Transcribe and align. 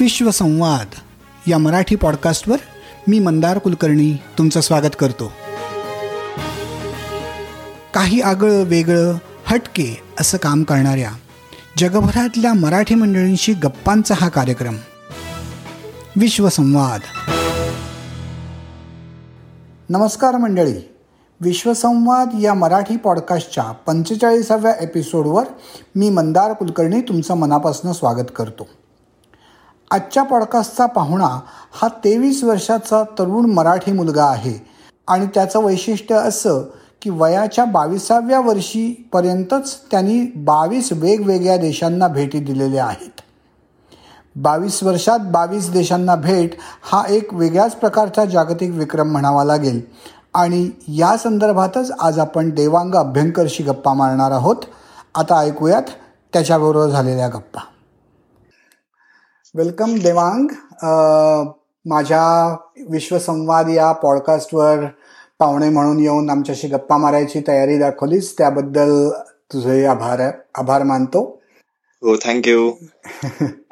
विश्वसंवाद 0.00 0.86
या 1.46 1.58
मराठी 1.58 1.96
पॉडकास्टवर 1.96 2.56
मी 3.08 3.18
मंदार 3.18 3.58
कुलकर्णी 3.58 4.16
तुमचं 4.38 4.60
स्वागत 4.60 4.96
करतो. 4.98 5.32
काही 7.94 8.20
आगळं 8.20 8.62
वेगळं 8.62 9.14
हटके 9.46 10.02
असं 10.20 10.38
काम 10.38 10.62
करणाऱ्या 10.62 11.10
जगभरातल्या 11.78 12.52
मराठी 12.52 12.94
मंडळींशी 12.94 13.52
गप्पांचा 13.52 14.14
हा 14.18 14.28
कार्यक्रम. 14.28 14.76
विश्वसंवाद 16.16 17.00
नमस्कार 19.88 20.36
मंडळी. 20.36 20.94
विश्वसंवाद 21.40 22.28
या 22.40 22.54
मराठी 22.54 22.96
पॉडकास्टच्या 22.96 23.64
पंचेचाळीसाव्या 23.64 24.72
एपिसोडवर 24.80 25.44
मी 25.96 26.10
मंदार 26.10 26.52
कुलकर्णी 26.52 27.00
तुमचं 27.00 27.34
मनापासून 27.34 27.92
स्वागत 27.92 28.26
करतो. 28.36 28.68
आजच्या 29.90 30.22
पॉडकास्टचा 30.22 30.86
पाहुणा 30.86 31.40
हा 31.72 31.88
तेवीस 31.88 32.44
वर्षाचा 32.44 33.02
तरुण 33.02 33.50
मराठी 33.50 33.92
मुलगा 33.92 34.24
आहे. 34.24 34.66
आणि 35.08 35.26
त्याचं 35.26 35.64
वैशिष्ट्य 35.64 36.14
असं 36.14 36.60
की 37.02 37.10
वयाच्या 37.10 37.64
बावीसाव्या 37.64 38.40
वर्षीपर्यंतच 38.40 39.80
त्यांनी 39.90 40.32
बावीस 40.36 40.92
वेगवेगळ्या 40.92 41.56
देशांना 41.56 42.08
भेटी 42.08 42.38
दिलेल्या 42.38 42.86
आहेत. 42.86 43.20
बावीस 44.36 44.82
वर्षात 44.82 45.18
बावीस 45.18 45.70
देशांना 45.70 46.14
भेट 46.14 46.50
हा 46.92 47.04
एक 47.08 47.34
वेगळ्याच 47.34 47.76
प्रकारचा 47.76 48.24
जागतिक 48.24 48.70
विक्रम 48.70 49.08
म्हणावा 49.08 49.44
लागेल. 49.44 49.80
आणि 50.34 50.70
या 50.88 51.16
संदर्भातच 51.16 51.90
आज 52.00 52.18
आपण 52.18 52.50
देवांग 52.50 52.94
अभ्यंकरशी 52.94 53.62
गप्पा 53.62 53.92
मारणार 53.92 54.30
आहोत. 54.30 54.56
आता 55.14 55.38
ऐकूयात 55.38 55.82
त्याच्याबरोबर 56.32 56.86
झालेल्या 56.86 57.28
गप्पा. 57.28 57.60
वेलकम 59.54 59.94
देवांग 59.98 60.48
माझ्या 61.86 62.22
विश्वसंवाद 62.90 63.68
या 63.70 63.90
पॉडकास्टवर 64.02 64.84
पाहुणे 65.40 65.68
म्हणून 65.68 66.00
येऊन 66.00 66.28
आमच्याशी 66.30 66.68
गप्पा 66.68 66.96
मारायची 66.96 67.40
तयारी 67.46 67.78
दाखवलीस. 67.78 68.32
त्याबद्दल 68.38 68.92
तुझे 69.52 69.84
आभार 69.86 70.20
आभार 70.54 70.82
मानतो. 70.82 71.22
हो 72.02 72.16
thank you 72.24 72.70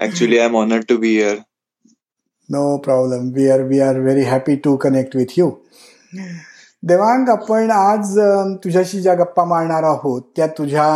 actually 0.03 0.39
I 0.39 0.45
am 0.45 0.57
honour 0.57 0.81
to 0.89 0.97
be 0.97 1.09
here 1.09 1.37
no 2.49 2.77
problem 2.85 3.31
we 3.35 3.49
are 3.51 3.63
we 3.69 3.81
are 3.81 3.99
very 4.01 4.23
happy 4.25 4.57
to 4.65 4.77
connect 4.77 5.17
with 5.17 5.39
you 5.39 5.51
Devang 6.83 7.29
आपण 7.29 7.71
आज 7.71 8.19
तुझ्याशी 8.65 9.01
ज्या 9.03 9.15
गप्पा 9.15 9.45
मारणार 9.45 9.83
आहोत 9.85 10.23
त्या 10.37 10.47
तुझ्या 10.59 10.89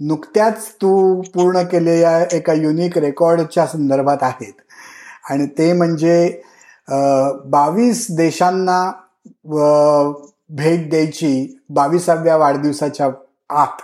नुकत्याच 0.00 0.68
तू 0.82 1.20
पूर्ण 1.34 1.62
केलेल्या 1.62 2.18
एका 2.32 2.52
युनिक 2.52 2.98
रेकॉर्डच्या 2.98 3.66
संदर्भात 3.66 4.22
आहेत. 4.22 4.52
आणि 5.30 5.46
ते 5.58 5.72
म्हणजे 5.72 6.42
बावीस 7.46 8.06
देशांना 8.10 8.90
भेट 10.50 10.88
द्यायची 10.90 11.60
बावीसाव्या 11.70 12.36
वाढदिवसाच्या 12.36 13.08
आत. 13.62 13.80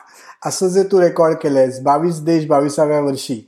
असं 0.47 0.69
जे 0.69 0.83
तू 0.83 1.01
रेकॉर्ड 1.01 1.37
केलंयस 1.37 1.81
बावीस 1.81 2.21
देश 2.21 2.47
बावीसाव्या 2.47 3.01
वर्षी 3.01 3.41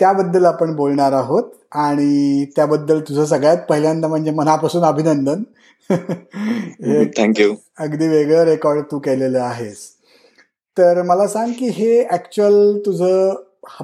त्याबद्दल 0.00 0.44
आपण 0.44 0.74
बोलणार 0.76 1.12
आहोत. 1.12 1.42
आणि 1.72 2.44
त्याबद्दल 2.56 3.00
तुझं 3.00 3.24
सगळ्यात 3.26 3.56
पहिल्यांदा 3.68 4.08
म्हणजे 4.08 4.30
मनापासून 4.30 4.82
अभिनंदन. 4.84 5.42
थँक्यू 7.18 7.54
अगदी 7.78 8.08
वेगळं 8.08 8.44
रेकॉर्ड 8.44 8.80
तू 8.90 8.98
केलेलं 8.98 9.40
आहेस. 9.40 9.78
तर 10.78 11.02
मला 11.02 11.26
सांग 11.28 11.52
की 11.52 11.68
हे 11.68 12.00
ऍक्च्युअल 12.12 12.78
तुझं 12.78 13.34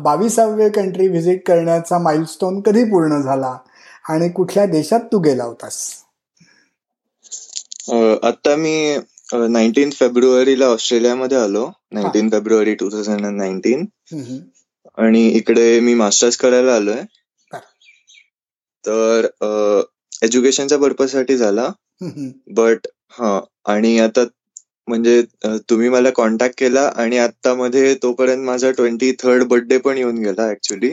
बावीसावे 0.03 0.69
कंट्री 0.70 1.08
व्हिजिट 1.08 1.47
करण्याचा 1.47 1.98
माइलस्टोन 1.98 2.61
कधी 2.61 2.84
पूर्ण 2.84 3.20
झाला 3.22 3.56
आणि 4.08 4.29
कुठल्या 4.29 4.67
देशात 4.67 5.01
तू 5.13 5.18
गेला 5.18 5.45
होतास? 5.45 5.77
आता 8.23 8.55
मी 8.57 8.96
नाईन्टीन 9.33 9.90
फेब्रुवारीला 9.90 10.67
ऑस्ट्रेलियामध्ये 10.67 11.39
आलो. 11.39 11.70
Nineteen 11.92 12.29
February 12.30 12.74
two 12.74 12.89
thousand 12.92 13.27
nineteen 13.27 13.84
आणि 14.98 15.27
इकडे 15.29 15.79
मी 15.80 15.95
मास्टर्स 15.95 16.36
करायला 16.36 16.74
आलोय. 16.74 17.02
तर 18.84 19.27
एज्युकेशनच्या 20.23 20.79
पर्पजसाठी 20.79 21.36
झाला. 21.36 21.68
बट 22.55 22.86
हा. 23.11 23.40
आणि 23.67 23.98
आता 23.98 24.24
म्हणजे 24.89 25.23
तुम्ही 25.71 25.89
मला 25.89 26.11
कॉन्टॅक्ट 26.11 26.59
केला 26.59 26.91
आणि 26.97 27.19
आता 27.19 27.55
मध्ये 27.55 27.95
तोपर्यंत 27.95 28.45
माझा 28.45 28.71
ट्वेंटी 28.71 29.13
थर्ड 29.19 29.45
बर्थडे 29.45 29.79
पण 29.79 29.99
येऊन 29.99 30.19
गेला 30.19 30.49
ऍक्च्युली 30.51 30.93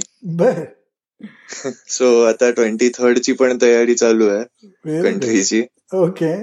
सो 1.90 2.22
आता 2.28 2.50
ट्वेंटी 2.52 2.90
थर्ड 2.90 3.20
ची 3.20 3.34
पण 3.34 3.58
तयारी 3.62 3.96
चालू 3.96 4.28
आहे 4.28 5.02
कंट्रीची 5.02 5.64
ओके 5.94 6.36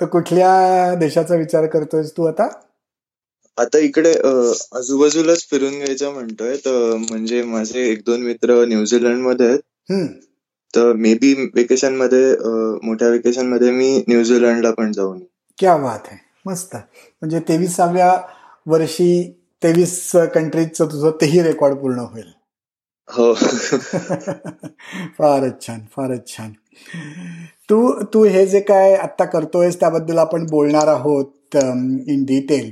तर 0.00 0.06
कुठल्या 0.06 0.94
देशाचा 1.00 1.34
विचार 1.34 1.66
करतोय 1.66 2.02
तू 2.16 2.24
आता? 2.24 2.48
आता 3.58 3.78
इकडे 3.78 4.12
आजूबाजूलाच 4.72 5.46
फिरून 5.50 5.72
घ्यायचं 5.72 6.12
म्हणतोय 6.12 6.56
तर 6.56 6.94
म्हणजे 7.10 7.42
माझे 7.42 7.80
एक 7.90 8.00
दोन 8.06 8.22
मित्र 8.22 8.64
न्यूझीलंडमध्ये 8.64 9.46
आहेत. 9.46 10.08
तर 10.74 10.92
मे 10.92 11.14
बी 11.14 11.32
वेकेशनमध्ये 11.54 12.34
मोठ्या 12.82 13.08
वेकेशनमध्ये 13.08 13.70
मी 13.70 13.96
न्यूझीलंडला 14.08 14.70
पण 14.70 14.92
जाऊन 14.92 15.18
क्या 15.58 15.76
बात 15.76 16.06
आहे 16.06 16.16
मस्त. 16.46 16.76
म्हणजे 16.76 17.40
तेविसाव्या 17.40 18.12
वर्षी 18.66 19.38
तेवीस 19.62 20.10
कंट्रीजचं 20.34 20.86
तुझं 20.86 21.10
तेही 21.10 21.42
रेकॉर्ड 21.42 21.76
पूर्ण 21.76 21.98
होईल. 21.98 22.30
हो. 23.08 23.34
फारच 25.18 25.66
छान 25.66 25.80
फारच 25.96 26.28
छान. 26.28 26.52
तू 27.70 28.02
तू 28.14 28.24
हे 28.24 28.46
जे 28.46 28.60
काय 28.60 28.94
आता 28.94 29.24
करतोयस 29.24 29.80
त्याबद्दल 29.80 30.18
आपण 30.18 30.46
बोलणार 30.50 30.86
आहोत 30.88 31.56
इन 31.56 32.24
डिटेल 32.24 32.70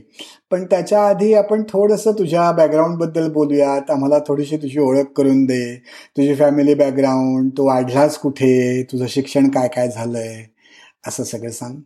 पण 0.51 0.65
त्याच्या 0.65 1.03
आधी 1.09 1.35
आपण 1.35 1.63
थोडंसं 1.69 2.13
तुझ्या 2.13 2.51
बॅकग्राऊंडबद्दल 2.53 3.31
बोलूयात. 3.33 3.91
आम्हाला 3.91 4.19
थोडीशी 4.19 4.57
तुझी 4.57 4.79
ओळख 4.81 5.13
करून 5.17 5.45
दे. 5.45 5.77
तुझी 6.17 6.35
फॅमिली 6.35 6.75
बॅकग्राऊंड 6.75 7.51
तू 7.59 7.67
वाढलास 7.67 8.19
कुठे? 8.19 8.83
तुझं 8.83 9.07
शिक्षण 9.07 9.49
काय 9.49 9.69
काय 9.69 9.89
झालंय? 9.89 10.45
असं 11.07 11.25
सगळं 11.25 11.51
सांग. 11.51 11.77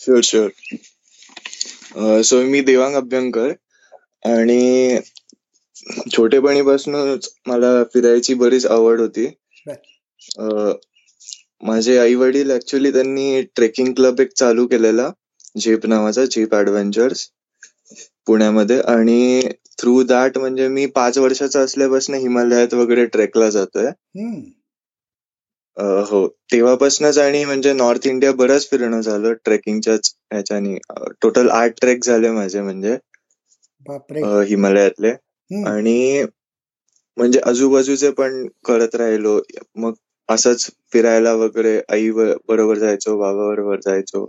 शुअर 0.00 0.20
शुअर 0.24 2.20
सो 2.22 2.40
मी 2.42 2.60
देवांग 2.60 2.94
अभ्यंकर 2.96 3.52
आणि 4.24 4.98
छोटेपणीपासूनच 6.12 7.28
मला 7.46 7.72
फिरायची 7.94 8.34
बरीच 8.34 8.66
आवड 8.66 9.00
होती. 9.00 9.26
माझे 11.62 11.98
आई 11.98 12.14
वडील 12.14 12.50
ऍक्च्युली 12.50 12.92
त्यांनी 12.92 13.42
ट्रेकिंग 13.56 13.92
क्लब 13.94 14.20
एक 14.20 14.32
चालू 14.36 14.66
केलेला 14.66 15.10
झेप 15.56 15.86
नावाचा 15.86 16.24
झेप 16.24 16.54
ऍडव्हेंचर्स 16.54 17.28
पुण्यामध्ये 18.26 18.80
आणि 18.88 19.40
थ्रू 19.78 20.02
दॅट 20.02 20.38
म्हणजे 20.38 20.68
मी 20.68 20.86
पाच 20.86 21.18
वर्षाचा 21.18 21.60
असल्यापासून 21.60 22.14
हिमालयात 22.14 22.74
वगैरे 22.74 23.04
ट्रेकला 23.06 23.48
जातोय. 23.50 23.90
हो. 25.76 26.26
तेव्हापासूनच 26.52 27.18
आणि 27.18 27.44
म्हणजे 27.44 27.72
नॉर्थ 27.72 28.06
इंडिया 28.06 28.32
बरंच 28.32 28.68
फिरणं 28.70 29.00
झालं 29.00 29.32
ट्रेकिंगच्याच 29.44 30.14
ह्याच्यानी. 30.32 30.76
टोटल 31.22 31.48
आठ 31.50 31.74
ट्रेक 31.80 32.04
झाले 32.04 32.30
माझे 32.30 32.60
म्हणजे 32.60 32.96
हिमालयातले. 34.48 35.10
आणि 35.50 36.24
म्हणजे 37.16 37.40
आजूबाजूचे 37.46 38.10
पण 38.10 38.46
करत 38.64 38.94
राहिलो. 38.94 39.40
मग 39.76 39.92
असंच 40.28 40.70
फिरायला 40.92 41.32
वगैरे 41.34 41.80
आई 41.88 42.10
बरोबर 42.10 42.78
जायचो 42.78 43.16
बाबा 43.18 43.46
बरोबर 43.48 43.80
जायचो. 43.84 44.26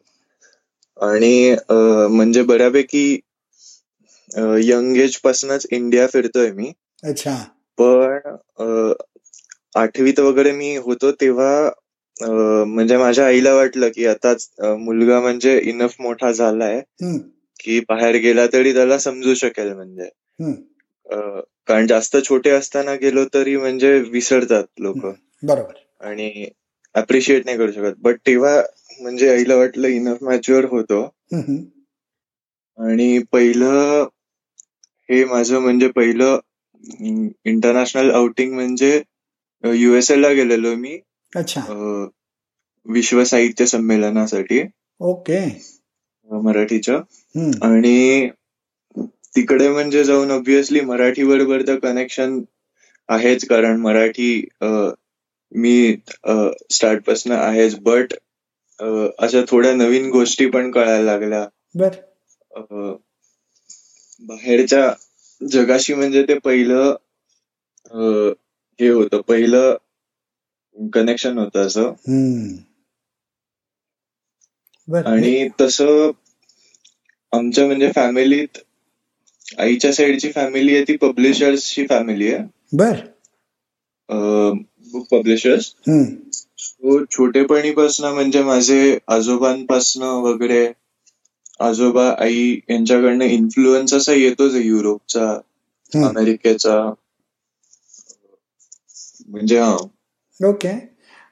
आणि 0.97 1.56
म्हणजे 1.69 2.41
बऱ्यापैकी 2.44 3.19
यंग 4.64 4.97
एज 4.97 5.17
पासूनच 5.17 5.66
इंडिया 5.72 6.08
फिरतोय 6.08 6.52
मी. 6.52 6.72
अच्छा. 7.03 7.35
पण 7.78 8.94
आठवीत 9.76 10.20
वगैरे 10.20 10.52
मी 10.52 10.76
होतो 10.76 11.12
तेव्हा 11.12 11.70
म्हणजे 12.66 12.97
माझ्या 12.97 13.26
आईला 13.26 13.53
वाटलं 13.56 13.90
की 13.96 14.06
आताच 14.06 14.50
मुलगा 14.59 15.20
म्हणजे 15.22 15.59
इनफ 15.64 15.96
मोठा 16.00 16.32
झालाय 16.32 16.82
की 17.59 17.79
बाहेर 17.90 18.16
गेला 18.16 18.46
तरी 18.53 18.73
त्याला 18.73 18.97
समजू 18.97 19.34
शकेल 19.34 19.72
म्हणजे. 19.73 20.09
कारण 21.68 21.88
जास्त 21.88 22.18
छोटे 22.29 22.50
असताना 22.50 22.94
गेलो 22.96 23.23
तरी 23.34 23.56
म्हणजे 23.58 23.97
विसरतात 24.12 24.64
लोक. 24.79 25.06
बरोबर. 25.44 25.73
आणि 26.02 26.47
अप्रिशिएट 26.96 27.46
नाही 27.46 27.58
करू 27.58 27.72
शकत. 27.72 27.94
बट 27.97 28.18
तेव्हा 28.28 28.62
म्हणजे 29.00 29.29
आईला 29.29 29.56
वाटलं 29.56 29.88
इनफ 29.88 30.23
मॅच्युअर 30.23 30.66
होतो. 30.66 31.03
आणि 32.78 33.20
पहिलं 33.32 34.08
हे 35.09 35.23
माझं 35.26 35.59
म्हणजे 35.59 35.88
पहिलं 35.88 36.40
इंटरनॅशनल 37.46 38.12
आउटिंग 38.12 38.53
म्हणजे 38.53 39.02
युएसए 39.63 40.16
ला 40.16 40.29
गेलेलो 40.34 40.75
मी. 40.75 40.97
अच्छा. 41.34 41.61
विश्व 42.85 43.23
साहित्य 43.23 43.66
संमेलनासाठी. 43.66 44.61
ओके. 44.99 45.40
मराठीच्या 46.29 46.96
आणि 47.66 48.29
तिकडे 49.35 49.69
म्हणजे 49.69 50.03
जाऊन 50.03 50.31
ऑब्विसली 50.31 50.79
मराठी 50.81 51.23
बरोबर 51.23 51.61
तर 51.67 51.79
कनेक्शन 51.79 52.40
आहेच 53.09 53.46
कारण 53.46 53.79
मराठी 53.81 54.34
मी 55.52 55.96
स्टार्टपासून 56.72 57.31
आहेच. 57.31 57.75
बट 57.79 58.13
अशा 59.19 59.41
थोड्या 59.47 59.73
नवीन 59.75 60.09
गोष्टी 60.11 60.49
पण 60.49 60.72
कळायला 60.72 61.03
लागल्या. 61.11 61.46
बर. 61.75 61.90
बाहेरच्या 64.22 64.91
जगाशी 65.41 65.93
म्हणजे 65.93 66.23
ते 66.23 66.37
पहिलं 66.40 66.96
हे 68.79 68.88
होतं. 68.90 69.22
पहिलं 69.22 69.76
कनेक्शन 70.94 71.38
होतं 71.38 71.66
असं. 71.68 71.91
आणि 75.06 75.47
तसं 75.62 76.12
आमच्या 77.32 77.66
म्हणजे 77.66 77.91
फॅमिलीत 77.96 78.58
आईच्या 79.59 79.94
साईडची 79.94 80.32
फॅमिली 80.32 80.76
आहे 80.76 80.84
ती 80.88 80.96
पब्लिशर्सची 80.97 81.85
फॅमिली 81.90 82.34
आहे. 82.34 82.44
बर. 82.73 82.96
बुक 84.91 85.08
पब्लिशर्स 85.12 85.73
छोटेपणीपासून 87.12 88.06
म्हणजे 88.14 88.44
माझे 88.44 88.97
आजोबांपासनं 89.08 90.22
वगैरे 90.22 90.68
आजोबा 91.59 92.08
आई 92.20 92.59
यांच्याकडनं 92.70 93.23
इन्फ्लुएन्स 93.26 93.94
असा 93.94 94.14
येतोच 94.14 94.56
युरोपचा 94.56 95.32
अमेरिकेचा 95.94 96.94
म्हणजे 99.32 99.60
ओके. 100.40 100.70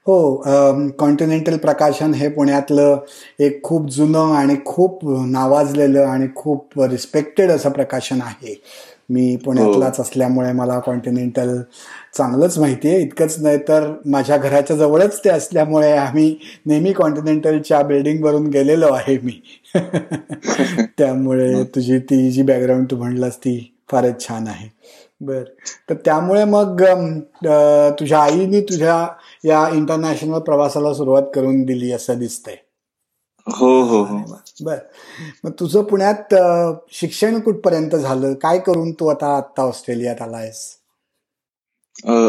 हो 0.06 0.42
कॉन्टिनेंटल 0.98 1.56
प्रकाशन 1.56 2.14
हे 2.14 2.28
पुण्यातलं 2.28 2.98
एक 3.38 3.62
खूप 3.62 3.88
जुनं 3.90 4.32
आणि 4.34 4.56
खूप 4.64 4.98
नावाजलेलं 5.26 6.04
आणि 6.04 6.26
खूप 6.36 6.80
रिस्पेक्टेड 6.80 7.50
असं 7.50 7.70
प्रकाशन 7.70 8.20
आहे. 8.22 8.54
मी 9.10 9.36
पुण्यातलाच 9.36 9.96
हो. 9.96 10.02
असल्यामुळे 10.02 10.52
मला 10.52 10.78
कॉन्टिनेंटल 10.78 11.56
चांगलंच 12.14 12.58
माहिती 12.58 12.88
आहे. 12.88 13.00
इतकंच 13.02 13.36
नाही 13.40 13.58
तर 13.68 13.90
माझ्या 14.06 14.36
घराच्या 14.36 14.76
जवळच 14.76 15.18
ते 15.24 15.30
असल्यामुळे 15.30 15.92
आम्ही 15.92 16.34
नेहमी 16.66 16.92
कॉन्टिनेंटलच्या 16.92 17.82
बिल्डिंगवरून 17.82 18.46
गेलेलो 18.46 18.92
आहे 18.92 19.18
मी. 19.22 19.40
त्यामुळे 20.98 21.62
तुझी 21.74 21.98
ती 21.98 22.30
जी 22.30 22.42
बॅकग्राऊंड 22.42 22.86
तू 22.90 22.96
म्हणलास 22.96 23.36
ती 23.36 23.58
फारच 23.90 24.26
छान 24.28 24.46
आहे. 24.46 24.68
बर. 25.20 25.42
तर 25.90 25.94
त्यामुळे 26.04 26.44
मग 26.44 26.82
तुझ्या 28.00 28.18
आईने 28.18 28.60
तुझ्या 28.60 29.06
या 29.44 29.68
इंटरनॅशनल 29.68 30.38
प्रवासाला 30.40 30.92
सुरुवात 30.94 31.22
करून 31.34 31.62
दिली 31.64 31.92
असं 31.92 32.18
दिसतंय. 32.18 32.56
हो 33.46 33.70
हो 33.82 34.02
हो. 34.04 34.18
बर. 34.62 34.76
मग 35.44 35.50
तुझं 35.60 35.82
पुण्यात 35.82 36.34
शिक्षण 36.92 37.38
कुठपर्यंत 37.40 37.94
झालं? 37.96 38.34
काय 38.34 38.58
करून 38.58 38.92
तू 38.92 39.08
आता 39.08 39.36
आता 39.36 39.62
ऑस्ट्रेलियात 39.62 40.22
आलायस? 40.22 40.66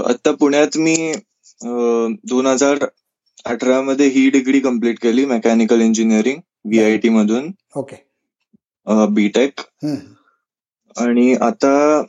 आता 0.08 0.32
पुण्यात 0.32 0.78
मी 0.78 1.14
दोन 1.62 2.48
हजार 2.48 2.86
अठरा 3.46 3.82
मध्ये 3.82 4.08
ही 4.08 4.30
डिग्री 4.30 4.60
कंप्लीट 4.60 5.00
केली 5.02 5.26
मेकॅनिकल 5.26 5.82
इंजिनिअरिंग 5.82 6.40
व्हीआयटी 6.66 7.10
मधून. 7.10 7.52
ओके. 7.76 7.96
बीटेक 9.10 9.60
आणि 10.96 11.34
आता 11.42 12.02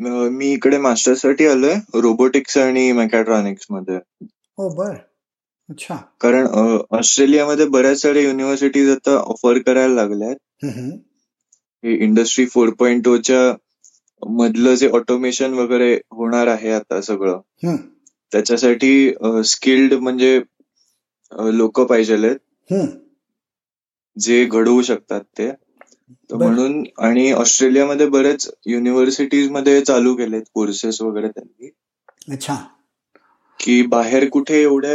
मी 0.00 0.52
इकडे 0.52 0.78
मास्टर्ससाठी 0.78 1.46
आलोय 1.46 1.74
रोबोटिक्स 1.94 2.56
आणि 2.58 2.92
मेकॅट्रॉनिक्समध्ये 2.92 3.96
हो 4.58 4.68
बर. 4.68 4.94
अच्छा. 5.68 5.96
कारण 6.20 6.46
ऑस्ट्रेलियामध्ये 6.90 7.66
बऱ्याच 7.66 8.00
साऱ्या 8.02 8.22
युनिव्हर्सिटीज 8.22 8.90
आता 8.90 9.10
ऑफर 9.10 9.58
करायला 9.58 9.94
लागल्यात. 9.94 10.36
इंडस्ट्री 11.84 12.46
फोर 12.46 12.70
पॉइंट 12.70 13.08
च्या 13.08 13.56
मधलं 14.26 14.74
जे 14.74 14.88
ऑटोमेशन 14.88 15.54
वगैरे 15.54 15.94
होणार 15.94 16.46
आहे 16.46 16.70
आता 16.72 17.00
सगळं 17.00 17.40
त्याच्यासाठी 18.32 19.12
स्किल्ड 19.44 19.94
म्हणजे 19.94 20.40
लोक 21.32 21.80
पाहिजे 21.80 22.34
जे 24.18 24.44
घडवू 24.44 24.82
शकतात 24.82 25.20
ते. 25.20 25.50
म्हणून 26.30 26.82
आणि 26.98 27.30
ऑस्ट्रेलियामध्ये 27.32 28.06
बरेच 28.08 28.48
युनिव्हर्सिटीजमध्ये 28.66 29.80
चालू 29.80 30.14
केलेत 30.14 30.42
कोर्सेस 30.54 31.00
वगैरे 31.02 31.28
त्यांनी. 31.28 31.70
अच्छा. 32.32 32.56
की 33.60 33.80
बाहेर 33.82 34.28
कुठे 34.28 34.60
एवढ्या 34.62 34.94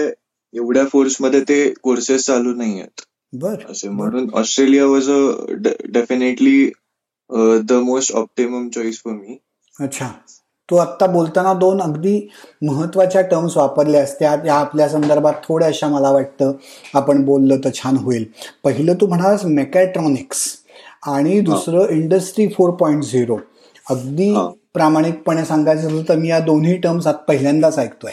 एवढ्या 0.53 0.85
फोर्समध्ये 0.85 1.41
ते 1.41 1.73
कोर्सेस 1.83 2.25
चालू 2.25 2.53
नाही 2.55 2.79
आहेत 2.79 3.01
बर. 3.33 3.55
असे 3.69 3.89
म्हणून 3.89 4.29
Australia 4.33 4.85
was 4.85 5.09
a 5.09 5.21
definitely 5.89 6.65
the 7.63 7.73
most 7.83 8.11
optimum 8.13 8.69
choice 8.69 9.01
for 9.03 9.13
me 9.13 9.37
अच्छा. 9.79 10.09
तू 10.69 10.75
आत्ता 10.75 11.05
बोलताना 11.05 11.53
दोन 11.53 11.81
अगदी 11.81 12.19
महत्त्वाच्या 12.61 13.21
टर्म्स 13.21 13.55
वापरल्या 13.57 14.03
असत्या. 14.03 14.35
या 14.45 14.55
आपल्या 14.55 14.87
संदर्भात 14.89 15.33
थोड्याशा 15.43 15.87
मला 15.87 16.11
वाटतं 16.11 16.51
आपण 16.93 17.23
बोललं 17.25 17.59
तर 17.63 17.69
छान 17.73 17.97
होईल. 17.97 18.25
पहिलं 18.63 18.93
तू 19.01 19.07
म्हणालास 19.07 19.45
मेकॅट्रॉनिक्स 19.45 20.45
आणि 21.07 21.39
दुसरं 21.41 21.89
इंडस्ट्री 21.91 22.47
फोर 22.47 22.71
पॉईंट 22.75 23.03
झिरो 23.03 23.37
अगदी 23.89 24.33
प्रामाणिकपणे 24.73 25.43
सांगायचं 25.45 25.81
झालं 25.81 26.03
तर 26.09 26.15
मी 26.17 26.29
या 26.29 26.39
दोन्ही 26.39 26.75
टर्म्स 26.77 27.07
आता 27.07 27.17
पहिल्यांदाच 27.27 27.77
ऐकतोय. 27.79 28.11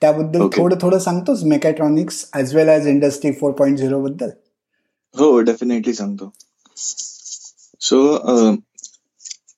त्याबद्दल 0.00 0.46
थोडं 0.56 0.76
थोडं 0.82 0.98
सांगतोस 0.98 1.42
mechatronics 1.42 2.24
as 2.34 2.54
well 2.56 2.68
as 2.68 2.86
industry 2.88 3.32
four 3.32 3.52
point 3.52 3.78
zero 3.78 4.00
बद्दल. 4.02 4.30
हो 5.14 5.38
डेफिनेटली 5.40 5.94
सांगतो. 5.94 6.32
सो 7.80 8.02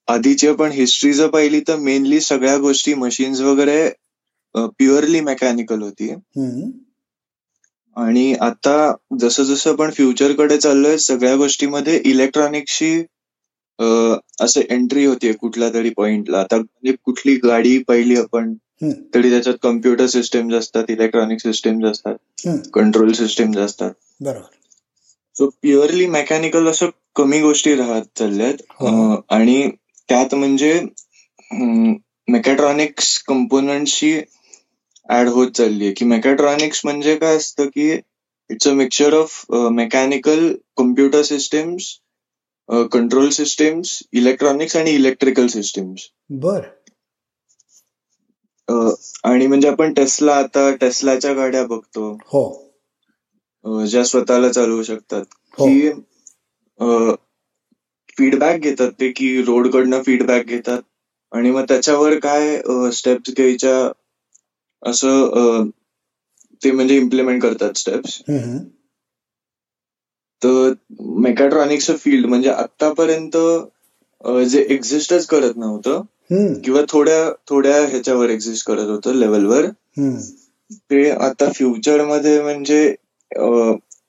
आधीची 0.08 0.52
पण 0.52 0.73
हिस्ट्री 0.73 1.12
जर 1.12 1.29
पाहिली 1.29 1.61
तर 1.61 1.76
मेनली 1.76 2.20
सगळ्या 2.20 2.56
गोष्टी 2.58 2.94
मशीन्स 2.94 3.40
वगैरे 3.40 3.88
प्युअरली 4.55 5.20
मेकॅनिकल 5.20 5.82
होती. 5.82 6.12
आणि 7.97 8.35
आता 8.41 8.94
जसं 9.21 9.43
जसं 9.43 9.73
आपण 9.73 9.91
फ्युचरकडे 9.91 10.56
चाललोय 10.56 10.99
सगळ्या 10.99 11.37
गोष्टीमध्ये 11.37 12.00
इलेक्ट्रॉनिक्सची 12.05 13.03
असं 14.41 14.61
एंट्री 14.71 15.05
होतीये 15.06 15.33
कुठल्या 15.33 15.73
तरी 15.75 15.91
पॉइंटला 15.91 16.41
आता 16.41 16.56
म्हणजे 16.56 16.94
कुठली 17.05 17.35
गाडी 17.35 17.79
पाहिली 17.79 18.17
आपण 18.17 18.55
तरी 19.15 19.31
त्याच्यात 19.31 19.55
कम्प्युटर 19.62 20.06
सिस्टम 20.06 20.55
असतात 20.55 20.85
इलेक्ट्रॉनिक 20.89 21.39
सिस्टम 21.39 21.87
असतात 21.87 22.49
कंट्रोल 22.75 23.12
सिस्टम 23.12 23.59
असतात. 23.59 23.91
बरोबर. 24.21 24.50
सो 25.35 25.49
प्युअरली 25.62 26.06
मेकॅनिकल 26.06 26.67
असं 26.67 26.87
कमी 27.17 27.41
गोष्टी 27.41 27.75
राहत 27.75 28.03
चालल्यात. 28.19 28.55
हो. 28.71 29.25
आणि 29.31 29.71
त्यात 30.09 30.35
म्हणजे 30.35 30.81
मेकॅट्रॉनिक्स 32.29 33.22
कंपोनंटशी 33.22 34.20
ऍड 35.09 35.29
होत 35.29 35.51
चालली 35.51 35.85
आहे 35.85 35.94
की 35.94 36.05
मेकॅट्रॉनिक्स 36.05 36.81
म्हणजे 36.85 37.17
काय 37.17 37.37
असतं 37.37 37.67
की 37.67 37.91
it's 38.51 38.69
a 38.69 38.73
mixture 38.73 39.15
of 39.15 39.44
mechanical 39.53 40.53
computer 40.77 41.23
systems 41.23 41.85
control 42.93 43.29
systems 43.29 43.99
electronics 44.13 44.77
आणि 44.77 44.91
इलेक्ट्रिकल 44.91 45.47
सिस्टम्स 45.47 46.09
बर. 46.31 46.61
आणि 49.25 49.47
म्हणजे 49.47 49.69
आपण 49.69 49.93
टेस्ला 49.93 50.35
आता 50.35 50.71
टेस्लाच्या 50.75 51.32
गाड्या 51.32 51.65
बघतो. 51.67 52.13
हो. 52.27 53.85
ज्या 53.87 54.05
स्वतःला 54.05 54.49
चालवू 54.53 54.82
शकतात. 54.82 55.25
हो. 55.59 55.67
की 55.67 55.91
फीडबॅक 58.19 58.61
घेतात 58.61 58.91
ते 59.01 59.11
की 59.11 59.43
रोड 59.43 59.69
कडनं 59.69 60.03
फीडबॅक 60.03 60.47
घेतात. 60.47 60.81
आणि 61.32 61.51
मग 61.51 61.65
त्याच्यावर 61.65 62.19
काय 62.19 62.61
स्टेप्स 62.93 63.31
घ्यायच्या 63.31 63.91
असं 64.82 65.69
ते 66.62 66.70
म्हणजे 66.70 66.96
इम्प्लिमेंट 66.96 67.43
करतात 67.43 67.79
स्टेप्स 67.79 68.20
तर 70.43 70.72
मेकॅट्रॉनिक्सचं 71.01 71.96
फील्ड 71.96 72.27
म्हणजे 72.27 72.51
आतापर्यंत 72.51 73.36
जे 74.48 74.67
एक्झिस्टच 74.69 75.27
करत 75.27 75.56
नव्हतं 75.56 76.01
किंवा 76.65 76.82
थोड्या 76.89 77.32
थोड्या 77.51 77.81
ह्याच्यावर 77.86 78.31
एक्झिस्ट 78.31 78.67
करत 78.67 78.89
होतं 78.89 79.15
लेवलवर 79.15 79.67
ते 80.70 81.10
आता 81.10 81.51
फ्युचरमध्ये 81.53 82.43
म्हणजे 82.43 82.84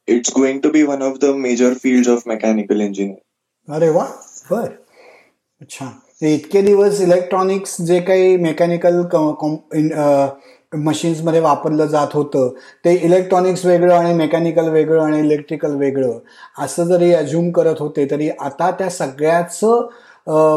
it's 0.08 0.32
going 0.36 0.60
to 0.60 0.70
be 0.70 0.82
one 0.84 1.02
of 1.02 1.18
the 1.18 1.26
major 1.26 1.74
field 1.74 2.10
of 2.10 2.22
mechanical 2.26 2.82
engineer 2.82 3.74
अरे 3.76 3.90
वा 3.90 4.06
बर. 4.52 4.70
अच्छा. 5.62 5.90
इतके 6.22 6.62
दिवस 6.62 7.02
इलेक्ट्रॉनिक्स 7.02 7.82
जे 7.82 8.00
काही 8.00 8.36
मेकॅनिकल 8.38 9.02
मशीन्समध्ये 10.76 11.40
वापरलं 11.40 11.86
जात 11.86 12.14
होतं. 12.14 12.48
ते 12.86 12.94
इलेक्ट्रॉनिक्स 12.96 13.66
वेगळं 13.66 13.94
आणि 13.94 14.14
मेकॅनिकल 14.14 14.70
वेगळं 14.70 15.04
आणि 15.04 15.20
इलेक्ट्रिकल 15.20 15.76
वेगळं. 15.76 16.18
असं 16.60 16.86
जरी 16.86 17.14
अज्युम 17.14 17.52
करत 17.52 17.80
होते 17.80 18.06
तरी 18.12 18.30
आता 18.32 18.72
त्या 18.72 18.90
सगळ्याचं 18.90 19.88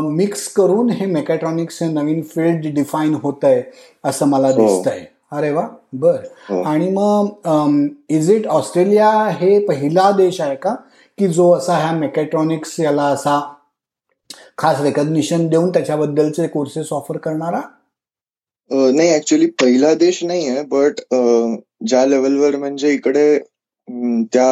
मिक्स 0.08 0.46
करून 0.52 0.90
हे 0.90 1.06
मेकॅट्रॉनिक्स 1.06 1.82
हे 1.82 1.88
नवीन 1.92 2.20
फील्ड 2.34 2.66
डिफाईन 2.74 3.14
होत 3.22 3.44
आहे 3.44 3.62
असं 4.04 4.26
मला 4.26 4.48
हो. 4.48 4.54
दिसतंय. 4.56 5.04
अरे 5.32 5.50
वा 5.50 5.66
बर. 5.92 6.16
हो. 6.48 6.62
आणि 6.62 6.88
मग 6.90 7.86
इज 8.08 8.30
इट 8.30 8.46
ऑस्ट्रेलिया 8.46 9.10
हे 9.30 9.58
पहिला 9.66 10.10
देश 10.16 10.40
आहे 10.40 10.56
का? 10.56 10.74
की 11.18 11.28
जो 11.28 11.50
असा 11.52 11.76
ह्या 11.78 11.92
मेकॅट्रॉनिक्स 11.92 12.78
याला 12.80 13.04
असा 13.04 13.40
खास 14.58 14.80
रेकग्निशन 14.80 15.46
देऊन 15.48 15.70
त्याच्याबद्दलचे 15.70 16.46
कोर्सेस 16.46 16.92
ऑफर 16.92 17.16
करणारा? 17.16 17.60
नाही 18.70 19.14
ऍक्च्युली 19.14 19.46
पहिला 19.60 19.94
देश 19.94 20.24
नाही 20.24 20.48
आहे 20.48 20.62
बट 20.62 21.00
ज्या 21.86 22.04
लेवलवर 22.06 22.56
म्हणजे 22.56 22.92
इकडे 22.92 23.38
त्या 24.32 24.50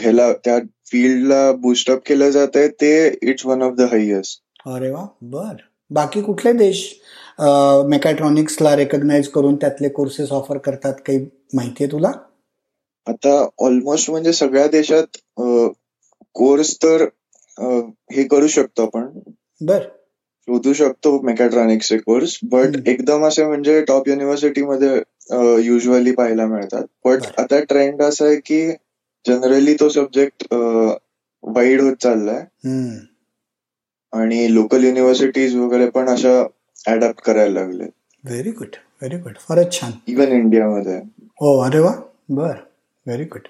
ह्याला 0.00 0.32
त्या 0.44 0.58
फील्डला 0.86 1.52
बुस्टअप 1.52 2.00
केलं 2.06 2.30
जात 2.30 2.56
आहे 2.56 2.68
ते 2.68 3.18
it's 3.22 3.46
one 3.46 3.62
of 3.62 3.72
the 3.74 3.80
highest 3.80 4.40
अरे 4.66 4.90
वा 4.90 5.06
बर. 5.22 5.54
बाकी 5.90 6.20
कुठले 6.22 6.52
देश 6.52 6.84
मेकॅट्रॉनिक्सला 7.88 8.74
रेकग्नाइज 8.76 9.28
करून 9.28 9.56
त्यातले 9.56 9.88
कोर्सेस 9.88 10.32
ऑफर 10.32 10.58
करतात 10.58 10.94
काही 11.06 11.18
माहितीये 11.54 11.90
तुला? 11.92 12.10
आता 13.06 13.48
ऑलमोस्ट 13.58 14.10
म्हणजे 14.10 14.32
सगळ्या 14.32 14.66
देशात 14.66 15.16
कोर्स 16.34 16.76
तर 16.76 17.04
हे 18.12 18.26
करू 18.28 18.46
शकतो 18.46 18.82
आपण. 18.82 19.06
बर. 19.60 19.80
शोधू 20.48 20.72
शकतो 20.72 21.20
मेकॅट्रॉनिक्सचे 21.26 21.96
कोर्स 21.98 22.38
बट 22.52 22.76
एकदम 22.88 23.24
असे 23.26 23.44
म्हणजे 23.46 23.80
टॉप 23.88 24.08
युनिव्हर्सिटीमध्ये 24.08 24.96
युजली 25.64 26.12
पाहायला 26.12 26.46
मिळतात. 26.46 26.82
बट 27.04 27.22
आता 27.40 27.60
ट्रेंड 27.68 28.02
असा 28.02 28.24
आहे 28.24 28.36
की 28.46 28.66
जनरली 29.24 29.74
तो 29.80 29.88
सब्जेक्ट 29.88 30.44
वाईड 30.52 31.80
होत 31.80 31.94
चाललाय. 32.02 32.44
आणि 34.12 34.54
लोकल 34.54 34.84
युनिव्हर्सिटीज 34.84 35.54
वगैरे 35.56 35.88
पण 35.90 36.08
अशा 36.08 36.38
अडॅप्ट 36.86 37.20
करायला 37.24 37.60
लागले 37.60 37.84
व्हेरी 38.24 38.50
गुड 38.50 38.76
व्हेरी 39.00 39.16
गुड 39.22 39.36
फारच 39.48 39.72
छान. 39.72 39.90
इवन 40.08 40.32
इंडियामध्ये 40.32 40.96
हो 41.40 41.58
अरे 41.60 41.78
वा. 41.78 41.92
बर 42.30 42.54
व्हेरी 43.06 43.24
गुड 43.24 43.48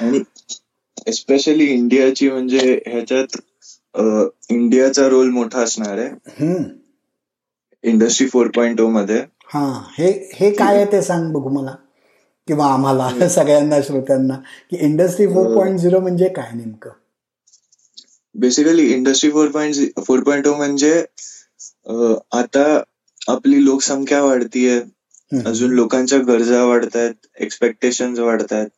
आणि 0.00 0.22
एस्पेशली 1.06 1.64
इंडियाची 1.66 2.28
म्हणजे 2.30 2.80
ह्याच्यात 2.86 3.36
इंडियाचा 3.94 5.08
रोल 5.08 5.30
मोठा 5.30 5.60
असणार 5.62 5.98
आहे. 5.98 6.54
इंडस्ट्री 7.84 8.26
फोर 8.28 8.48
पॉइंट 8.56 8.80
ओ 8.80 8.88
मध्ये. 8.90 9.18
हा 9.54 9.64
हे 9.98 10.10
हे 10.34 10.50
काय 10.54 10.76
आहे 10.76 10.84
ते 10.92 11.02
सांग 11.02 11.32
बघू 11.32 11.48
मला. 11.50 11.74
किंवा 12.48 12.66
आम्हाला 12.72 13.28
सगळ्यांना 13.28 13.80
श्रोत्यांना 13.82 14.34
की 14.70 14.76
इंडस्ट्री 14.76 15.26
फोर 15.26 15.54
पॉईंट 15.56 15.78
झिरो 15.80 16.00
म्हणजे 16.00 16.28
काय 16.28 16.50
नेमकं? 16.54 16.90
Basically 18.34 18.86
industry 18.92 19.30
four 19.30 19.48
point 19.48 20.00
four 20.06 20.20
point 20.22 20.46
O 20.48 20.54
म्हणजे 20.56 20.92
आता 22.32 22.64
आपली 23.28 23.64
लोकसंख्या 23.64 24.22
वाढतीये. 24.22 24.80
अजून 25.46 25.70
लोकांच्या 25.70 26.18
गरजा 26.18 26.62
वाढत 26.64 26.96
आहेत 26.96 27.26
एक्सपेक्टेशन 27.40 28.18
वाढत 28.18 28.52
आहेत 28.52 28.68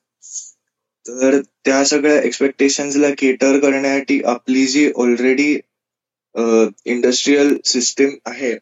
तर 1.07 1.41
त्या 1.65 1.85
सगळ्या 1.85 2.21
एक्सपेक्टेशन्सला 2.23 3.11
केटर 3.19 3.59
करण्यासाठी 3.59 4.21
आपली 4.25 4.67
जी 4.67 4.91
ऑलरेडी 4.97 5.53
इंडस्ट्रीयल 6.85 7.57
सिस्टीम 7.65 8.11
आहे 8.25 8.53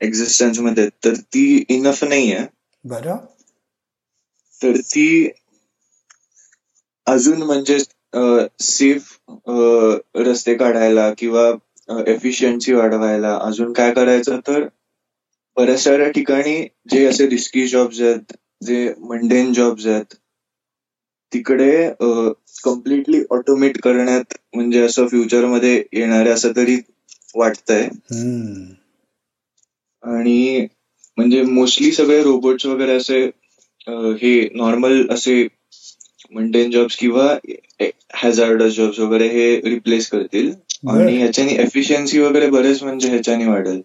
एक्झिस्टन्समध्ये 0.00 0.88
तर 1.04 1.14
ती 1.14 1.64
इनफ 1.68 2.04
नाही 2.04 2.32
आहे 2.32 2.46
बरं. 2.84 3.16
तर 4.62 4.76
ती 4.76 5.28
अजून 7.06 7.42
म्हणजे 7.42 7.78
सेफ 8.60 9.18
रस्ते 10.16 10.54
काढायला 10.54 11.12
किंवा 11.18 11.50
एफिशियन्सी 12.06 12.72
वाढवायला 12.72 13.38
अजून 13.42 13.72
काय 13.72 13.92
करायचं 13.94 14.40
तर 14.40 14.66
बऱ्याच 15.56 15.82
साऱ्या 15.84 16.10
ठिकाणी 16.10 16.68
जे 16.90 17.04
असे 17.06 17.28
रिस्की 17.28 17.66
जॉब्स 17.68 18.00
आहेत 18.00 18.32
जे 18.62 18.94
मंडेन 18.98 19.52
जॉब्स 19.52 19.86
आहेत 19.86 20.14
तिकडे 21.32 21.90
कम्प्लिटली 22.64 23.22
ऑटोमेट 23.30 23.80
करण्यात 23.80 24.34
म्हणजे 24.54 24.80
असं 24.80 25.06
फ्युचरमध्ये 25.06 25.82
येणार 25.92 26.20
आहे 26.20 26.30
असं 26.30 26.52
तरी 26.56 26.76
वाटतंय. 27.34 27.88
आणि 30.02 30.66
म्हणजे 31.16 31.42
मोस्टली 31.42 31.92
सगळे 31.92 32.22
रोबोट्स 32.22 32.66
वगैरे 32.66 32.96
असे 32.96 33.24
हे 34.22 34.48
नॉर्मल 34.54 35.06
असे 35.10 35.46
मंडेन 36.32 36.70
जॉब्स 36.70 36.96
किंवा 36.96 37.36
हॅझार्डस 38.14 38.76
जॉब्स 38.76 38.98
वगैरे 38.98 39.28
हे 39.28 39.56
रिप्लेस 39.56 40.08
करतील. 40.10 40.52
आणि 40.88 41.16
ह्याच्यानी 41.16 41.52
एफिशियन्सी 41.52 42.18
वगैरे 42.18 42.50
बरेच 42.50 42.82
म्हणजे 42.82 43.08
ह्याच्यानी 43.08 43.46
वाढेल. 43.46 43.80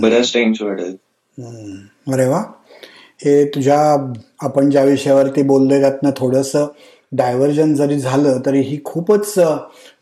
बऱ्याच 0.00 0.32
टाइम्स 0.34 0.62
वाढेल. 0.62 0.96
अरे 2.12 2.26
वा. 2.28 2.42
हे 3.20 3.44
तुझ्या 3.44 3.78
आपण 4.40 4.70
ज्या 4.70 4.82
विषयावरती 4.84 5.42
बोललोय 5.42 5.80
त्यातनं 5.80 6.10
थोडस 6.16 6.52
डायव्हर्जन 7.12 7.74
जरी 7.74 7.98
झालं 8.00 8.40
तरी 8.46 8.60
ही 8.60 8.78
खूपच 8.84 9.34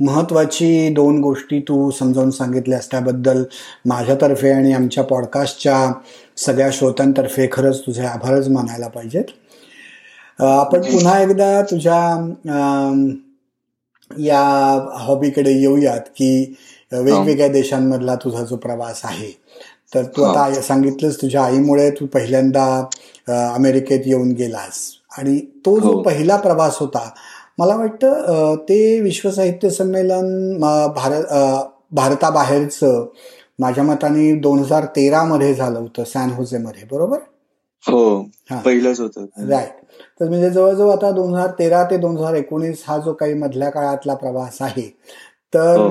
महत्वाची 0.01 0.89
दोन 0.89 1.21
गोष्टी 1.21 1.61
तू 1.61 1.91
समजावून 1.91 2.31
सांगितल्यास 2.31 2.91
त्याबद्दल 2.91 3.43
माझ्यातर्फे 3.87 4.51
आणि 4.51 4.73
आमच्या 4.73 5.05
पॉडकास्टच्या 5.05 5.93
सगळ्या 6.37 6.69
श्रोत्यांतर्फे 6.73 7.49
खरंच 7.53 7.81
तुझे 7.87 8.03
आभारच 8.03 8.49
मानायला 8.49 8.89
पाहिजेत. 8.89 9.25
आपण 10.41 10.81
पुन्हा 10.83 11.21
एकदा 11.23 11.61
तुझ्या 11.63 12.01
या 14.11 14.43
हॉबीकडे 14.99 15.53
येऊयात 15.53 16.01
की 16.17 16.55
वेगवेगळ्या 16.93 17.49
देशांमधला 17.49 18.15
तुझा 18.15 18.45
जो 18.45 18.57
प्रवास 18.57 19.01
आहे 19.05 19.31
तर 19.93 20.05
तू 20.17 20.23
आता 20.23 20.61
सांगितलंस 20.63 21.21
तुझ्या 21.23 21.43
आईमुळे 21.43 21.91
तू 21.91 22.07
पहिल्यांदा 22.07 22.65
अमेरिकेत 23.55 24.07
येऊन 24.07 24.33
गेलास. 24.33 24.81
आणि 25.19 25.39
तो 25.67 25.79
जो 25.81 26.01
पहिला 26.03 26.37
प्रवास 26.37 26.77
होता 26.81 27.09
मला 27.59 27.77
वाटतं 27.77 28.55
ते 28.69 29.01
विश्व 29.01 29.31
साहित्य 29.31 29.71
संमेलन 29.71 30.59
भारत 30.95 31.33
भारताबाहेरचं 31.93 33.07
माझ्या 33.59 33.85
मताने 33.85 34.33
दोन 34.41 34.59
हजार 34.59 34.85
तेरा 34.97 35.23
मध्ये 35.25 35.55
झालं 35.55 35.79
होतं 35.79 36.05
सॅनमध्ये 36.05 36.85
बरोबर? 36.91 37.19
हो. 37.85 38.21
पहिलंच 38.65 39.01
होतं. 39.01 39.25
राईट. 39.49 39.73
तर 40.21 40.29
म्हणजे 40.29 40.51
जवळजवळ 40.51 40.91
आता 40.93 41.11
दोन 41.11 41.35
हजार 41.35 41.51
तेरा 41.59 41.83
ते 41.85 41.97
दोन 41.97 42.17
हजार 42.19 42.35
एकोणीस 42.35 42.83
हा 42.87 42.99
जो 42.99 43.13
काही 43.13 43.35
मधल्या 43.35 43.71
काळातला 43.71 44.15
प्रवास 44.15 44.61
आहे 44.61 44.89
तर 45.53 45.89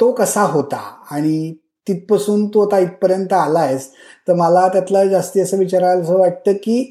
तो 0.00 0.10
कसा 0.12 0.42
होता? 0.42 0.80
आणि 1.10 1.54
तिथपासून 1.88 2.46
तू 2.48 2.66
आता 2.66 2.78
इथपर्यंत 2.78 3.32
आलायस. 3.32 3.88
तर 4.28 4.34
मला 4.34 4.66
त्यातलं 4.68 5.08
जास्ती 5.08 5.40
असं 5.40 5.58
विचारायला 5.58 6.02
असं 6.02 6.18
वाटतं 6.18 6.52
की 6.52 6.82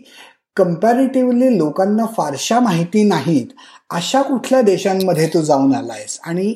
कम्पॅरेटिव्हली 0.55 1.57
लोकांना 1.57 2.05
फारशा 2.17 2.59
माहिती 2.59 3.03
नाहीत. 3.03 3.47
अशा 3.89 4.21
कुठल्या 4.21 4.61
देशांमध्ये 4.61 5.27
तू 5.27 5.41
जाऊन 5.41 5.73
आलायस? 5.75 6.19
आणि 6.23 6.53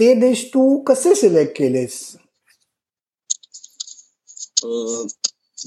ते 0.00 0.14
देश 0.14 0.44
तू 0.54 0.76
कसे 0.78 1.14
सिलेक्ट 1.14 1.58
केलेस? 1.58 1.98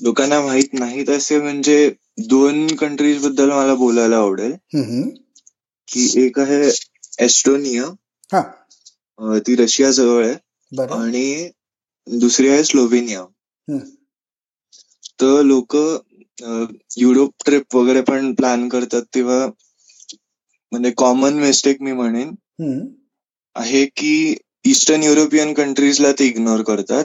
लोकांना 0.02 0.40
माहीत 0.42 0.74
नाहीत 0.74 1.10
असे 1.10 1.40
म्हणजे 1.42 1.92
दोन 2.20 2.68
कंट्रीजबद्दल 2.76 3.52
मला 3.52 3.74
बोलायला 3.76 4.18
आवडेल. 4.18 4.52
की 5.88 6.26
एक 6.26 6.40
आहे 6.40 6.70
एस्टोनिया. 7.20 7.86
ती 9.48 9.56
रशिया 9.56 9.92
जवळ 9.92 10.26
आहे 10.26 10.82
आणि 10.84 11.50
दुसरी 12.08 12.48
आहे 12.50 12.64
स्लोवेनिया 12.64 13.26
तर 15.20 15.42
लोक 15.44 15.76
युरोप 16.98 17.34
ट्रिप 17.46 17.76
वगैरे 17.76 18.02
पण 18.02 18.34
प्लॅन 18.34 18.68
करतात 18.70 19.04
तेव्हा 19.16 19.46
म्हणजे 20.72 20.92
कॉमन 20.98 21.34
मिस्टेक 21.34 21.82
मी 21.82 21.92
म्हणेन 21.92 22.34
आहे 23.56 23.86
की 23.86 24.36
ईस्टर्न 24.66 25.04
युरोपियन 25.04 25.54
कंट्रीजला 25.54 26.12
ते 26.12 26.26
इग्नोर 26.26 26.62
करतात. 26.62 27.04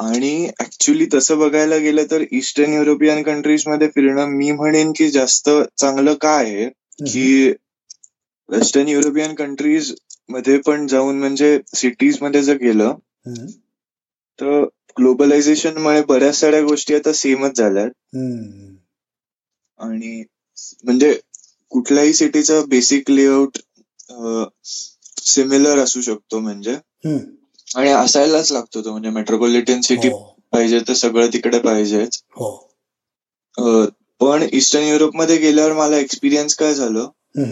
आणि 0.00 0.48
ऍक्च्युली 0.60 1.06
तसं 1.14 1.38
बघायला 1.38 1.76
गेलं 1.76 2.04
तर 2.10 2.24
ईस्टर्न 2.32 2.72
युरोपियन 2.72 3.22
कंट्रीजमध्ये 3.22 3.88
फिरणं 3.88 4.26
मी 4.26 4.50
म्हणेन 4.52 4.92
की 4.96 5.10
जास्त 5.10 5.50
चांगलं 5.78 6.14
काय 6.14 6.44
आहे 6.44 6.68
की 7.06 7.48
वेस्टर्न 8.48 8.88
युरोपियन 8.88 9.34
कंट्रीज 9.34 9.94
मध्ये 10.28 10.58
पण 10.58 10.86
जाऊन 10.86 11.18
म्हणजे 11.18 11.58
सिटीजमध्ये 11.74 12.42
जर 12.42 12.56
गेलं 12.56 12.94
तर 14.40 14.64
ग्लोबलायझेशन 14.98 15.78
मुळे 15.78 16.02
बऱ्याच 16.02 16.40
साऱ्या 16.40 16.62
गोष्टी 16.62 16.94
आता 16.94 17.12
सेमच 17.12 17.56
झाल्यात. 17.56 17.90
आणि 19.78 20.24
म्हणजे 20.84 21.18
कुठल्याही 21.70 22.12
सिटीचा 22.14 22.60
बेसिक 22.68 23.10
लेआउट 23.10 23.58
सिमिलर 25.24 25.78
असू 25.78 26.00
शकतो 26.00 26.38
म्हणजे. 26.38 26.76
आणि 27.76 27.90
असायलाच 27.90 28.52
लागतो 28.52 28.84
तो 28.84 28.90
म्हणजे 28.90 29.10
मेट्रोपॉलिटन 29.10 29.80
सिटी 29.80 30.08
पाहिजे 30.52 30.80
तर 30.88 30.92
सगळं 30.92 31.28
तिकडे 31.32 31.58
पाहिजेच. 31.58 32.22
हो. 32.30 32.56
पण 34.20 34.46
ईस्टर्न 34.52 34.84
युरोपमध्ये 34.84 35.36
गेल्यावर 35.36 35.72
मला 35.72 35.96
एक्सपिरियन्स 35.96 36.54
काय 36.54 36.74
झालं? 36.74 37.08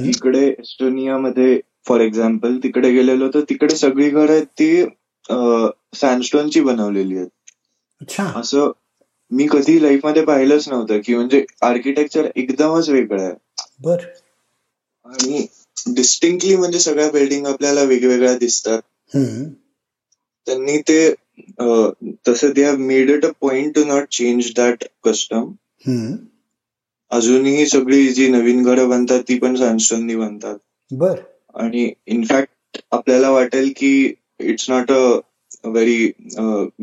इकडे 0.08 0.46
एस्टोनियामध्ये 0.48 1.60
फॉर 1.86 2.00
एक्झाम्पल 2.00 2.56
तिकडे 2.62 2.90
गेलेलो 2.92 3.28
तर 3.34 3.40
तिकडे 3.50 3.76
सगळी 3.76 4.10
घर 4.10 4.30
आहेत 4.30 4.46
ती 4.58 4.84
सँडस्टोनची 5.94 6.60
बनवलेली 6.60 7.16
आहेत. 7.16 7.28
असं 8.36 8.70
मी 9.30 9.46
कधी 9.50 9.82
लाईफमध्ये 9.82 10.24
पाहिलंच 10.24 10.68
नव्हतं 10.68 11.00
की 11.04 11.14
म्हणजे 11.14 11.44
आर्किटेक्चर 11.62 12.28
एकदमच 12.36 12.88
वेगळं 12.88 13.22
आहे. 13.22 13.34
बर. 13.84 14.00
आणि 15.06 15.46
डिस्टिंक्टली 15.86 16.56
म्हणजे 16.56 16.80
सगळ्या 16.80 17.10
बिल्डिंग 17.10 17.46
आपल्याला 17.46 17.82
वेगवेगळ्या 17.82 18.36
दिसतात. 18.38 18.80
त्यांनी 20.46 20.78
ते 20.78 21.14
तसं 22.28 22.52
they 22.52 22.64
have 22.64 22.76
made 22.76 23.10
it 23.10 23.24
a 23.26 23.30
point 23.40 23.74
to 23.74 23.84
not 23.84 24.08
change 24.12 24.50
that 24.56 24.84
custom 25.04 25.50
अजूनही 27.10 27.66
सगळी 27.66 28.12
जी 28.12 28.28
नवीन 28.28 28.62
घरं 28.62 28.88
बनतात 28.88 29.22
ती 29.28 29.38
पण 29.38 29.54
सँडस्टोननी 29.56 30.14
बनतात. 30.16 30.56
बर. 30.90 31.18
आणि 31.54 31.90
इनफॅक्ट 32.06 32.78
आपल्याला 32.90 33.30
वाटेल 33.30 33.72
की 33.76 33.92
it's 34.40 34.70
not 34.70 34.92
a 34.92 35.02
very 35.64 36.06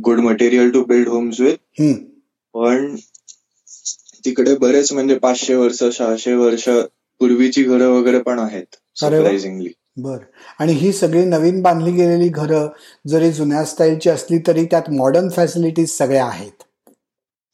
good 0.02 0.20
material 0.20 0.70
to 0.72 0.84
build 0.84 1.08
homes 1.08 1.40
with 1.40 1.82
पण 2.56 2.96
तिकडे 4.26 4.56
बरेच 4.56 4.92
म्हणजे 4.94 5.18
पाचशे 5.18 5.56
वर्ष 5.56 5.84
सहाशे 5.84 6.34
वर्ष 6.34 6.68
पूर्वीची 7.22 7.64
घरं 7.64 7.88
वगैरे 7.90 8.20
पण 8.22 8.40
आहेत 8.40 8.76
सरप्राइझिंगली 8.96 9.70
बर. 9.98 10.18
आणि 10.60 10.74
ही 10.74 10.92
सगळी 10.94 11.24
नवीन 11.26 11.62
बांधली 11.62 11.92
गेलेली 11.92 12.28
घरं 12.30 12.68
जरी 13.08 13.32
जुन्या 13.32 13.64
स्टाईलची 13.66 14.10
असली 14.10 14.38
तरी 14.48 14.66
त्यात 14.66 14.90
मॉडर्न 14.90 15.30
फॅसिलिटीज 15.30 15.92
सगळ्या 15.92 16.26
आहेत. 16.26 16.64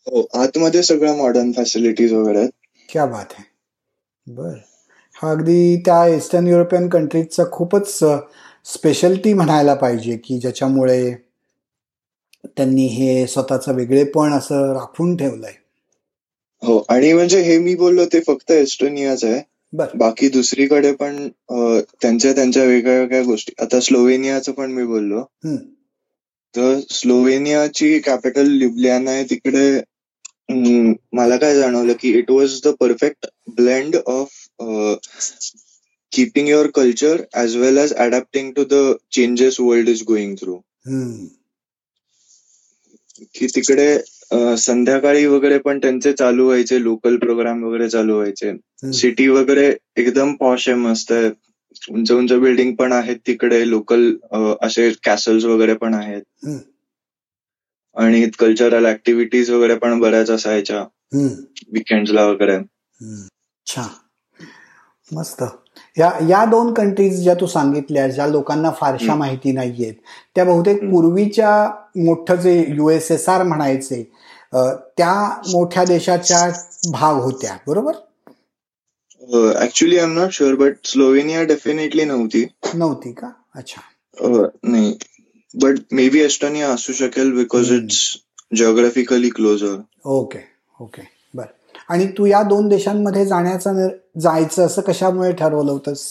हो 0.07 0.25
आतमध्ये 0.34 0.84
सगळ्या 0.84 1.13
मॉडर्न 1.15 1.51
फॅसिलिटीज 1.51 2.13
वगैरे 2.13 2.39
आहेत. 2.39 2.50
क्या 2.89 3.05
बात 3.05 3.34
आहे 3.34 3.43
बर. 4.27 4.53
हा 5.25 5.32
अगदी 5.32 5.77
त्या 5.86 6.05
ईस्टर्न 6.08 6.48
युरोपियन 6.48 6.88
कंट्रीजचा 6.89 7.44
खूपच 7.51 7.88
स्पेशलिटी 8.65 9.34
म्हणायला 9.34 9.74
पाहिजे 9.74 10.17
की 10.17 10.38
ज्याच्यामुळे 10.39 11.13
त्यांनी 12.58 12.86
हे 12.88 13.25
स्वतःचं 13.27 13.75
वेगळेपण 13.75 14.34
असं 14.34 14.72
राखून 14.74 15.15
ठेवलंय. 15.17 15.53
हो 16.63 16.77
आणि 16.89 17.12
म्हणजे 17.13 17.41
हे 17.41 17.58
मी 17.60 17.75
बोललो 17.75 18.05
ते 18.13 18.20
फक्त 18.27 18.51
एस्टोनियाच 18.51 19.24
आहे. 19.24 19.41
बाकी 19.74 20.29
दुसरीकडे 20.29 20.91
पण 20.94 21.27
त्यांच्या 22.01 22.34
त्यांच्या 22.34 22.63
वेगळ्या 22.63 23.00
वेगळ्या 23.00 23.24
गोष्टी. 23.24 23.53
आता 23.62 23.79
स्लोवेनियाचं 23.79 24.51
पण 24.51 24.72
मी 24.72 24.84
बोललो. 24.84 25.24
तर 26.55 26.79
स्लोवेनियाची 26.91 27.98
कॅपिटल 28.00 28.51
लिब्लियाना 28.51 29.12
आहे 29.12 29.24
तिकडे 29.24 29.82
मला 31.13 31.38
काय 31.38 31.55
जाणवलं 31.55 31.94
की 32.00 32.17
it 32.17 32.32
was 32.32 32.60
the 32.65 32.74
perfect 32.79 33.27
blend 33.58 33.96
of 34.05 34.44
keeping 36.12 36.47
your 36.50 36.67
culture 36.75 37.21
as 37.33 37.55
well 37.57 37.77
as 37.77 37.93
adapting 37.93 38.51
to 38.53 38.63
the 38.71 38.93
changes 39.12 39.59
world 39.59 39.89
is 39.89 40.03
going 40.07 40.35
through 40.35 40.57
की 43.35 43.47
तिकडे 43.55 43.97
संध्याकाळी 44.57 45.25
वगैरे 45.25 45.57
पण 45.59 45.79
त्यांचे 45.79 46.12
चालू 46.13 46.45
व्हायचे 46.45 46.81
लोकल 46.83 47.17
प्रोग्राम 47.17 47.63
वगैरे 47.63 47.89
चालू 47.89 48.15
व्हायचे. 48.15 48.51
सिटी 48.93 49.27
वगैरे 49.27 49.74
एकदम 49.97 50.33
पॉश 50.35 50.67
आहे 50.69 50.77
मस्त 50.77 51.12
आहे. 51.12 51.29
उंच 51.91 52.12
उंच 52.12 52.31
बिल्डिंग 52.33 52.74
पण 52.75 52.91
आहेत 52.93 53.17
तिकडे 53.27 53.67
लोकल 53.69 54.12
असे 54.62 54.89
कॅसल्स 55.03 55.45
वगैरे 55.45 55.74
पण 55.77 55.93
आहेत. 55.93 56.21
आणि 57.95 58.29
कल्चरल 58.39 58.85
ऍक्टिव्हिटीज 58.85 59.50
वगैरे 59.51 59.75
पण 59.77 60.00
बऱ्याच 60.00 60.29
असायच्या. 60.29 60.83
विकेंडला 61.74 62.25
वगैरे. 62.25 62.57
मस्त. 65.12 65.43
या 65.97 66.09
या 66.29 66.43
दोन 66.45 66.74
कंट्रीज 66.74 67.21
ज्या 67.24 67.33
तू 67.33 67.47
सांगितल्या 67.47 68.07
ज्या 68.07 68.27
लोकांना 68.27 68.71
फारशा 68.71 69.15
माहिती 69.15 69.51
नाहीयेत 69.51 69.93
त्या 70.35 70.43
बहुतेक 70.45 70.79
पूर्वीच्या 70.91 71.51
मोठं 72.05 72.35
जे 72.35 72.53
युएसएसआर 72.67 73.43
म्हणायचे 73.43 74.01
त्या 74.53 75.13
मोठ्या 75.47 75.83
देशाच्या 75.85 76.47
भाग 76.91 77.21
होत्या 77.21 77.55
बरोबर? 77.67 77.93
Actually 79.62 79.97
I 79.97 80.03
am 80.03 80.13
not 80.19 80.31
sure 80.31 80.55
but 80.55 80.75
Slovenia 80.85 81.43
definitely 81.43 82.03
नव्हती. 82.03 82.45
नव्हती 82.75 83.12
का? 83.12 83.29
अच्छा. 83.55 83.81
नाही. 84.63 84.93
बट 85.53 85.80
मे 85.91 86.08
बी 86.10 86.19
एस्टोनिया 86.19 86.69
असू 86.69 86.93
शकेल 86.93 87.32
because 87.36 87.71
it's 87.71 87.99
geographically 88.56 89.30
closer 89.30 89.75
okay 90.06 90.39
okay 90.82 91.01
आणि 91.89 92.08
तू 92.17 92.26
या 92.26 92.41
दोन 92.43 92.67
देशांमध्ये 92.69 93.26
जाण्याचं 93.26 93.88
जायचं 94.21 94.65
असं 94.65 94.82
कशामुळे 94.82 95.32
ठरवलं 95.32 95.71
होतंस? 95.71 96.06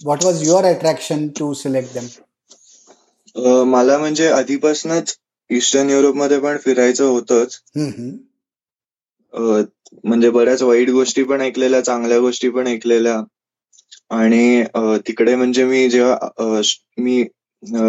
What 0.00 0.24
was 0.24 0.42
your 0.48 0.64
attraction 0.64 1.26
to 1.38 1.52
select 1.54 1.94
them 1.94 2.06
मला 3.70 3.98
म्हणजे 3.98 4.28
आधीपासूनच 4.28 5.16
ईस्टर्न 5.50 5.90
युरोपमध्ये 5.90 6.38
पण 6.40 6.56
फिरायचं 6.64 7.04
होतंच. 7.04 7.60
म्हणजे 10.04 10.30
बऱ्याच 10.30 10.62
वाईट 10.62 10.90
गोष्टी 10.90 11.22
पण 11.22 11.40
ऐकलेल्या 11.40 11.80
चांगल्या 11.84 12.18
गोष्टी 12.20 12.48
पण 12.50 12.66
ऐकलेल्या. 12.66 13.20
आणि 14.10 14.64
तिकडे 15.06 15.34
म्हणजे 15.36 15.64
मी 15.64 15.88
जेव्हा 15.90 16.60
मी 16.98 17.22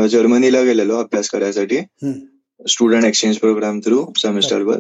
जर्मनीला 0.10 0.62
गेलेलो 0.64 0.98
अभ्यास 1.00 1.30
करायसाठी. 1.30 1.80
स्टुडंट 2.60 3.06
एक्सचेंज 3.06 3.38
प्रोग्राम 3.38 3.80
थ्रू 3.86 4.06
सेमिस्टरवर 4.18 4.80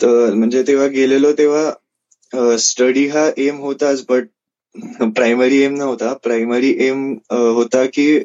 तर 0.00 0.34
म्हणजे 0.34 0.62
तेव्हा 0.66 0.86
गेलेलो 0.86 1.32
तेव्हा 1.32 2.56
स्टडी 2.58 3.06
हा 3.08 3.30
एम 3.38 3.58
होताच 3.60 4.04
बट 4.08 4.26
प्रायमरी 5.16 5.60
एम 5.62 5.74
नव्हता. 5.74 6.12
प्रायमरी 6.14 6.74
एम 6.86 7.12
होता 7.30 7.84
की 7.86 8.18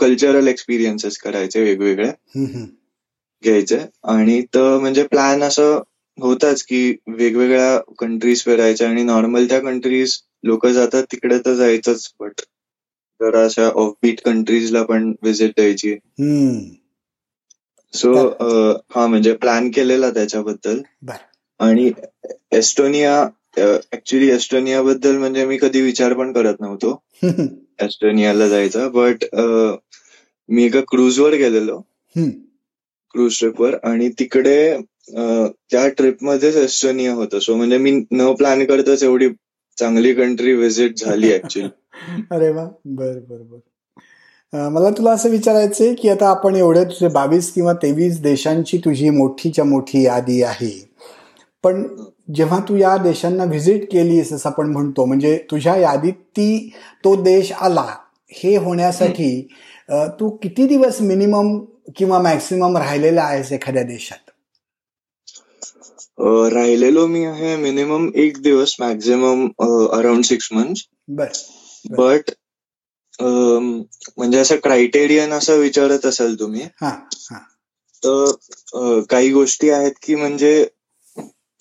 कल्चरल 0.00 0.48
एक्सपिरियन्सेस 0.48 1.18
करायचे 1.18 1.62
वेगवेगळे 1.62 2.10
घ्यायचे. 3.42 3.78
आणि 4.04 4.40
तर 4.54 4.78
म्हणजे 4.78 5.06
प्लॅन 5.06 5.42
असं 5.42 5.80
होताच 6.18 6.62
की 6.62 6.96
वेगवेगळ्या 7.06 7.78
कंट्रीज 7.98 8.42
फिरायच्या 8.44 8.88
आणि 8.88 9.02
नॉर्मल 9.02 9.46
त्या 9.48 9.60
कंट्रीज 9.60 10.18
लोक 10.44 10.66
जातात 10.66 11.04
तिकडे 11.12 11.38
तर 11.38 11.54
जायचंच 11.54 12.12
बट 12.20 12.40
जरा 13.20 13.44
अशा 13.44 13.68
ऑफ 13.74 13.92
बीट 14.02 14.20
कंट्रीजला 14.24 14.82
पण 14.82 15.12
व्हिजिट 15.22 15.50
द्यायची. 15.50 15.96
सो 17.92 18.12
हा 18.94 19.06
म्हणजे 19.06 19.32
प्लॅन 19.34 19.70
केलेला 19.70 20.10
त्याच्याबद्दल. 20.10 20.80
आणि 21.60 21.90
एस्टोनिया 22.52 23.28
ऍक्च्युली 23.92 24.28
एस्टोनिया 24.30 24.82
बद्दल 24.82 25.16
म्हणजे 25.16 25.44
मी 25.46 25.56
कधी 25.56 25.80
विचार 25.80 26.12
पण 26.12 26.32
करत 26.32 26.60
नव्हतो. 26.60 27.02
एस्टोनियाला 27.82 28.48
जायचा. 28.48 28.88
बट 28.88 29.24
मी 30.48 30.64
एका 30.64 30.80
क्रूजवर 30.80 31.34
गेलेलो. 31.34 31.80
क्रूज 33.14 33.38
ट्रिपवर 33.38 33.76
आणि 33.84 34.08
तिकडे 34.18 34.58
त्या 35.70 35.88
ट्रिपमध्येच 35.88 36.56
एस्टोनिया 36.56 37.12
होतं. 37.14 37.38
सो 37.38 37.54
म्हणजे 37.54 37.78
मी 37.78 37.90
न 38.10 38.32
प्लॅन 38.34 38.64
करताच 38.64 39.02
एवढी 39.02 39.28
चांगली 39.78 40.14
कंट्री 40.14 40.52
व्हिजिट 40.52 40.96
झाली 40.96 41.34
ऍक्च्युली 41.34 41.68
अरे 42.30 42.50
वा. 42.50 42.68
बर 42.84 43.18
बर 43.18 43.42
बर. 43.42 43.58
मला 44.52 44.90
तुला 44.90 45.10
असं 45.10 45.28
विचारायचंय 45.30 45.94
की 45.94 46.08
आता 46.08 46.28
आपण 46.28 46.54
एवढे 46.56 46.84
तुझे 46.84 47.08
बावीस 47.08 47.52
किंवा 47.52 47.72
तेवीस 47.72 48.20
देशांची 48.20 48.78
तुझी 48.78 49.10
मोठीच्या 49.10 49.64
मोठी 49.64 50.02
यादी 50.04 50.42
आहे. 50.42 50.70
पण 51.64 51.82
जेव्हा 52.34 52.58
तू 52.68 52.76
या 52.76 52.96
देशांना 52.96 53.44
व्हिजिट 53.44 53.84
केलीस 53.92 54.32
असं 54.32 54.48
आपण 54.48 54.70
म्हणतो 54.72 55.04
म्हणजे 55.04 55.36
तुझ्या 55.50 55.76
यादीत 55.76 56.12
ती 56.36 56.70
तो 57.04 57.14
देश 57.22 57.52
आला 57.52 57.86
हे 58.32 58.56
होण्यासाठी 58.56 59.30
तू 60.20 60.28
किती 60.42 60.66
दिवस 60.66 61.00
मिनिमम 61.00 61.58
किंवा 61.96 62.18
मॅक्सिमम 62.22 62.76
राहिलेला 62.76 63.22
आहेस 63.22 63.52
एखाद्या 63.52 63.82
देशात? 63.82 64.30
राहिलेलो 66.54 67.06
मी 67.06 67.24
आहे 67.24 67.56
मिनिमम 67.56 68.08
एक 68.14 68.40
दिवस 68.42 68.76
maximum 68.80 69.46
around 69.92 70.24
six 70.24 70.48
month 70.52 70.82
but 71.08 72.30
म्हणजे 73.20 74.38
असं 74.38 74.56
क्रायटेरियन 74.56 75.32
असं 75.32 75.58
विचारत 75.58 76.06
असाल 76.06 76.34
तुम्ही 76.34 76.66
तर 78.02 79.00
काही 79.10 79.32
गोष्टी 79.32 79.70
आहेत 79.70 79.92
की 80.02 80.14
म्हणजे 80.14 80.66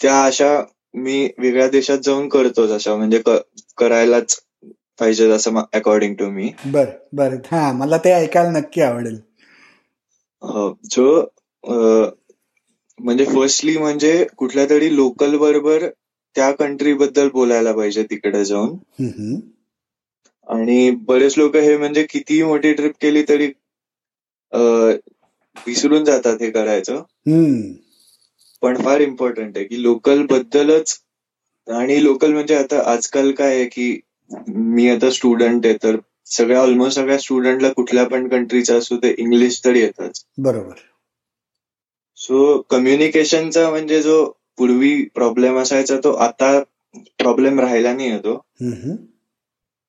त्या 0.01 0.23
अशा 0.25 0.63
मी 0.93 1.29
वेगळ्या 1.37 1.67
देशात 1.67 1.97
जाऊन 1.97 2.29
करतोच 2.29 2.71
अशा 2.71 2.95
म्हणजे 2.95 3.21
करायलाच 3.77 4.39
पाहिजे 4.99 5.29
असं 5.31 5.61
अकॉर्डिंग 5.73 6.15
टू 6.15 6.29
मी 6.29 6.51
बर 6.65 6.85
बर. 7.13 7.33
हा 7.51 7.71
मला 7.71 7.97
ते 7.97 8.11
ऐकायला 8.11 8.51
नक्की 8.51 8.81
आवडेल. 8.81 9.17
सो 10.93 11.25
म्हणजे 12.99 13.25
फर्स्टली 13.25 13.77
म्हणजे 13.77 14.27
कुठल्या 14.37 14.69
तरी 14.69 14.95
लोकल 14.95 15.37
बरोबर 15.37 15.87
त्या 16.35 16.51
कंट्री 16.51 16.93
बद्दल 16.93 17.29
बोलायला 17.29 17.71
पाहिजे 17.71 18.03
तिकडे 18.03 18.45
जाऊन. 18.45 18.75
आणि 20.47 20.89
बरेच 21.07 21.37
लोक 21.37 21.55
हे 21.55 21.77
म्हणजे 21.77 22.05
कितीही 22.09 22.43
मोठी 22.43 22.73
ट्रिप 22.73 22.93
केली 23.01 23.23
तरी 23.29 23.47
विसरून 25.67 26.03
जातात 26.05 26.41
हे 26.41 26.49
करायचं. 26.51 27.01
पण 28.61 28.81
फार 28.81 29.01
इम्पॉर्टंट 29.01 29.57
आहे 29.57 29.65
की 29.65 29.81
लोकल 29.83 30.25
बद्दलच 30.25 30.99
आणि 31.67 32.03
लोकल 32.03 32.33
म्हणजे 32.33 32.55
आता 32.55 32.81
आजकाल 32.91 33.31
काय 33.31 33.55
आहे 33.55 33.65
की 33.65 33.99
मी 34.47 34.89
आता 34.89 35.09
स्टुडंट 35.09 35.65
आहे 35.65 35.75
तर 35.83 35.95
सगळ्या 36.25 36.61
ऑलमोस्ट 36.61 36.95
सगळ्या 36.95 37.17
स्टुडंटला 37.17 37.69
कुठल्या 37.69 38.05
पण 38.05 38.27
कंट्रीचा 38.27 38.75
असू 38.75 38.97
ते 38.97 39.13
इंग्लिश 39.17 39.59
तर 39.65 39.75
येतच. 39.75 40.23
बरोबर. 40.37 40.73
सो 42.17 42.61
कम्युनिकेशनचा 42.61 43.69
म्हणजे 43.69 44.01
जो 44.01 44.23
पूर्वी 44.57 45.03
प्रॉब्लेम 45.15 45.57
असायचा 45.59 45.97
तो 46.03 46.11
आता 46.11 46.59
प्रॉब्लेम 47.19 47.59
राहिला 47.59 47.93
नाही 47.93 48.09
येतो 48.09 48.33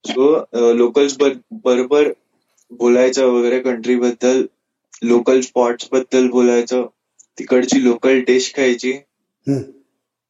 सो 0.08 0.30
लोकल्स 0.74 1.16
बरोबर 1.18 2.12
बोलायचं 2.70 3.26
वगैरे 3.26 3.58
कंट्री 3.60 3.96
बद्दल 3.96 4.44
लोकल 5.02 5.40
स्पॉट्सबद्दल 5.40 6.28
बोलायचं 6.28 6.86
तिकडची 7.38 7.84
लोकल 7.84 8.20
टेस्ट 8.20 8.56
खायची 8.56 8.92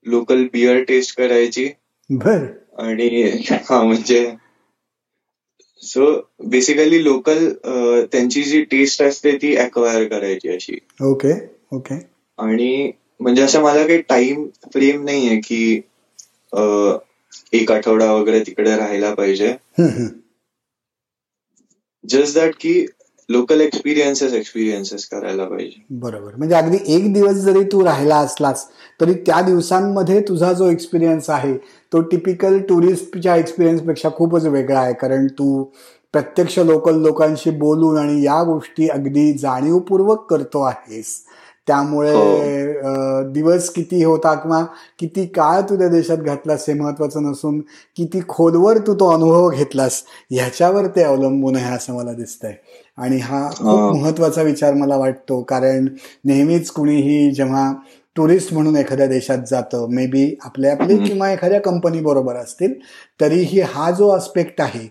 लोकल 0.06 0.44
बिअर 0.52 0.82
टेस्ट 0.82 1.16
करायची. 1.16 1.68
बर. 2.10 2.44
आणि 2.78 3.22
हा 3.70 3.82
म्हणजे 3.82 4.30
सो 5.82 6.06
बेसिकली 6.44 7.02
लोकल 7.04 7.48
त्यांची 8.12 8.42
जी 8.42 8.62
टेस्ट 8.62 9.02
असते 9.02 9.36
ती 9.36 9.54
अक्वायर 9.56 10.08
करायची 10.08 10.48
अशी. 10.48 10.78
ओके 11.00 11.32
ओके 11.72 11.94
आणि 12.38 12.90
म्हणजे 13.20 13.42
असं 13.42 13.62
मला 13.62 13.86
काही 13.86 14.00
टाइम 14.00 14.46
फ्रेम 14.72 15.04
नाहीये 15.04 15.36
की 15.40 15.80
एक 17.52 17.72
आठवडा 17.72 18.12
वगैरे 18.12 18.40
तिकडे 18.40 18.76
राहायला 18.76 19.14
पाहिजे. 19.14 19.56
जस्ट 22.08 22.34
दॅट 22.34 22.54
की 22.60 22.86
लोकल 23.28 23.60
एक्सपिरियन्सेस 23.60 24.32
एक्सपिरियन्सेस 24.32 25.04
करायला 25.08 25.44
पाहिजे. 25.44 25.84
बरोबर. 25.90 26.34
म्हणजे 26.36 26.54
अगदी 26.54 26.78
एक 26.86 27.12
दिवस 27.14 27.34
जरी 27.34 27.62
तू 27.64 27.84
राहिला 27.84 28.16
असलास 28.16 28.66
तरी 29.00 29.14
त्या 29.14 29.40
दिवसांमध्ये 29.40 30.20
तुझा 30.20 30.52
जो 30.52 30.70
एक्सपिरियन्स 30.70 31.30
आहे 31.30 31.56
तो 31.92 32.00
टिपिकल 32.00 32.58
टुरिस्टच्या 32.58 33.36
एक्सपिरियन्सपेक्षा 33.36 34.08
खूपच 34.16 34.44
वेगळा 34.44 34.80
आहे. 34.80 34.94
कारण 34.94 35.26
तू 35.26 35.64
प्रत्यक्ष 36.12 36.58
लोकल 36.58 36.94
लोकांशी 36.94 37.50
बोलून 37.50 37.98
आणि 37.98 38.22
या 38.22 38.42
गोष्टी 38.42 38.88
अगदी 38.88 39.32
जाणीवपूर्वक 39.38 40.26
करतो 40.30 40.62
आहेस. 40.62 41.24
त्यामुळे 41.68 42.12
हो. 42.12 43.22
दिवस 43.32 43.68
किती 43.70 44.02
होता 44.04 44.34
किंवा 44.34 44.62
किती 44.98 45.24
काळ 45.28 45.60
तू 45.60 45.76
त्या 45.78 45.88
देशात 45.88 46.18
घातलास 46.18 46.64
हे 46.68 46.74
महत्वाचं 46.74 47.22
नसून 47.22 47.60
किती 47.96 48.20
खोलवर 48.28 48.78
तू 48.78 48.94
तो 48.94 49.10
अनुभव 49.10 49.48
घेतलास 49.50 50.02
ह्याच्यावर 50.30 50.86
ते 50.96 51.02
अवलंबून 51.02 51.56
आहे 51.56 51.74
असं 51.74 51.94
मला 51.94 52.12
दिसतंय. 52.12 52.54
आणि 52.98 53.18
हा 53.18 53.48
खूप 53.50 53.96
महत्त्वाचा 53.96 54.42
विचार 54.42 54.74
मला 54.74 54.96
वाटतो 54.96 55.40
कारण 55.42 55.86
नेहमीच 56.24 56.70
कुणीही 56.70 57.30
जेव्हा 57.30 57.72
टुरिस्ट 58.16 58.52
म्हणून 58.54 58.76
एखाद्या 58.76 59.06
देशात 59.06 59.38
जातं 59.46 59.86
मे 59.90 60.06
बी 60.06 60.24
आपल्या 60.44 60.72
आपली 60.72 60.96
किंवा 60.98 61.30
एखाद्या 61.30 61.60
कंपनी 61.60 62.00
बरोबर 62.00 62.36
असतील 62.36 62.72
तरीही 63.20 63.60
हा 63.64 63.90
जो 63.90 64.08
अस्पेक्ट 64.08 64.60
आहे 64.60 64.86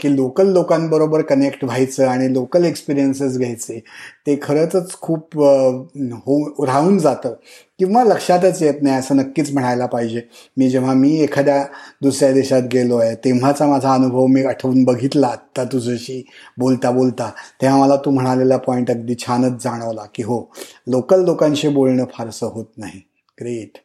की 0.00 0.14
लोकल 0.16 0.52
लोकांबरोबर 0.52 1.22
कनेक्ट 1.22 1.64
व्हायचं 1.64 2.06
आणि 2.08 2.32
लोकल 2.32 2.64
एक्सपिरियन्सेस 2.64 3.36
घ्यायचे 3.38 3.78
ते 4.26 4.38
खरंच 4.42 4.92
खूप 5.00 5.36
हो 5.38 6.64
राहून 6.66 6.98
जातं. 6.98 7.34
किंवा 7.80 8.02
लक्षातच 8.04 8.62
येत 8.62 8.82
नाही 8.82 8.96
असं 8.96 9.16
नक्कीच 9.16 9.52
म्हणायला 9.52 9.86
पाहिजे. 9.86 10.20
मी 10.56 10.68
जेव्हा 10.70 10.94
मी 10.94 11.10
एखाद्या 11.22 11.62
दुसऱ्या 12.02 12.32
देशात 12.32 12.62
गेलो 12.72 12.96
आहे 12.96 13.14
तेव्हाचा 13.24 13.66
माझा 13.66 13.92
अनुभव 13.94 14.26
मी 14.26 14.44
आठवून 14.44 14.84
बघितला 14.84 15.26
आत्ता 15.28 15.64
तुझ्याशी 15.64 16.22
बोलता 16.58 16.90
बोलता 16.90 17.30
तेव्हा 17.62 17.78
मला 17.80 17.96
तू 18.04 18.10
म्हणालेला 18.10 18.56
पॉईंट 18.58 18.90
अगदी 18.90 19.14
छानच 19.18 19.62
जाणवला 19.64 20.04
की 20.14 20.22
हो 20.22 20.40
लोकल 20.88 21.24
लोकांशी 21.24 21.68
बोलणं 21.68 22.04
फारसं 22.12 22.46
होत 22.46 22.66
नाही. 22.76 23.00
ग्रेट 23.38 23.78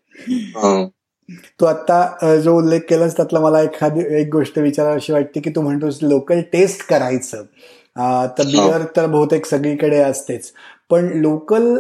तू 1.60 1.66
आता 1.66 2.36
जो 2.44 2.56
उल्लेख 2.58 2.82
केलास 2.90 3.16
त्यातला 3.18 3.40
मला 3.40 3.62
एखादी 3.62 4.04
एक 4.20 4.28
गोष्ट 4.32 4.60
विचारावीशी 4.60 5.14
वाटते 5.14 5.40
की 5.40 5.50
तू 5.56 5.62
म्हणतोस 5.62 5.98
लोकल 6.02 6.42
टेस्ट 6.52 6.88
करायचं. 6.90 7.44
तर 8.38 8.44
बिअर 8.46 8.84
तर 8.96 9.06
बहुतेक 9.08 9.46
सगळीकडे 9.46 10.00
असतेच. 10.02 10.52
पण 10.90 11.06
लोकल 11.22 11.76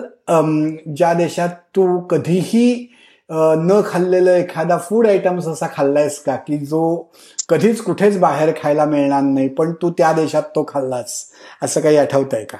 ज्या 0.97 1.13
देशात 1.13 1.49
तू 1.75 1.99
कधीही 2.09 2.87
न 3.29 3.79
खाल्लेलं 3.85 4.31
एखादा 4.31 4.77
फूड 4.79 5.07
आयटम्स 5.07 5.47
असा 5.47 5.67
खाल्लायस 5.75 6.19
का? 6.23 6.35
की 6.37 6.57
जो 6.57 7.09
कधीच 7.49 7.81
कुठेच 7.81 8.17
बाहेर 8.19 8.51
खायला 8.61 8.85
मिळणार 8.85 9.21
नाही 9.23 9.47
पण 9.49 9.73
तू 9.81 9.89
त्या 9.97 10.11
देशात 10.13 10.43
तो 10.55 10.65
खाल्लास. 10.67 11.23
असं 11.63 11.81
काही 11.81 11.97
आठवत 11.97 12.33
आहे 12.33 12.45
का? 12.45 12.57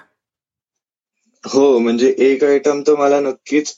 हो 1.43 1.77
म्हणजे 1.79 2.13
एक 2.17 2.43
आयटम 2.43 2.81
तर 2.87 2.95
मला 2.99 3.19
नक्कीच 3.19 3.73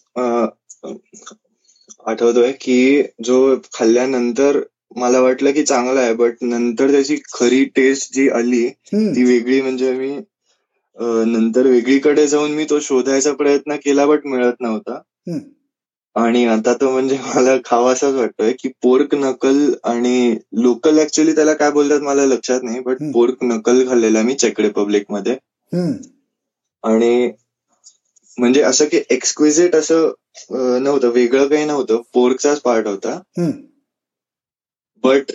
आठवतोय 2.08 2.52
की 2.52 3.02
जो 3.24 3.38
खाल्ल्यानंतर 3.74 4.60
मला 4.96 5.20
वाटलं 5.20 5.52
की 5.52 5.64
चांगला 5.64 6.00
आहे 6.00 6.14
बट 6.14 6.36
नंतर 6.42 6.92
त्याची 6.92 7.16
खरी 7.34 7.64
टेस्ट 7.76 8.14
जी 8.14 8.28
आली 8.30 8.68
ती 8.94 9.24
वेगळी 9.24 9.62
म्हणजे 9.62 9.92
मी 9.94 10.12
नंतर 11.28 11.68
वेगळीकडे 11.68 12.28
जाऊन 12.28 12.52
मी 12.52 12.66
तो 12.70 12.80
शोधायचा 12.80 13.34
प्रयत्न 13.34 13.76
केला 13.76 14.06
बट 14.06 14.26
मिळत 14.26 14.62
नव्हता. 14.62 15.00
आणि 16.16 16.46
आता 16.46 16.74
तो 16.74 16.92
म्हणजे 16.92 17.18
मला 17.36 17.56
खावासाच 17.66 18.14
वाटतोय 18.14 18.52
की 18.60 18.70
पोर्क 18.84 19.14
नकल 19.16 19.58
आणि 19.84 20.36
लोकल 20.62 21.00
ऍक्च्युली 21.00 21.36
त्याला 21.36 21.54
काय 21.54 21.72
बोलतात 21.72 22.02
मला 22.02 22.26
लक्षात 22.26 22.64
नाही 22.64 22.80
बट 22.80 23.04
पोर्क 23.14 23.44
नकल 23.44 23.88
खाल्लेला 23.90 24.22
मी 24.22 24.34
चेक 24.34 24.60
रिपब्लिकमध्ये. 24.62 25.36
आणि 26.84 27.32
म्हणजे 28.38 28.62
असं 28.62 28.86
की 28.86 29.02
एक्सक्विजिट 29.10 29.76
असं 29.76 30.12
नव्हतं 30.84 31.10
वेगळं 31.10 31.48
काही 31.48 31.66
नव्हतं. 31.66 32.02
पोर्कचाच 32.14 32.60
पार्ट 32.62 32.88
होता. 32.88 33.20
बट 35.04 35.32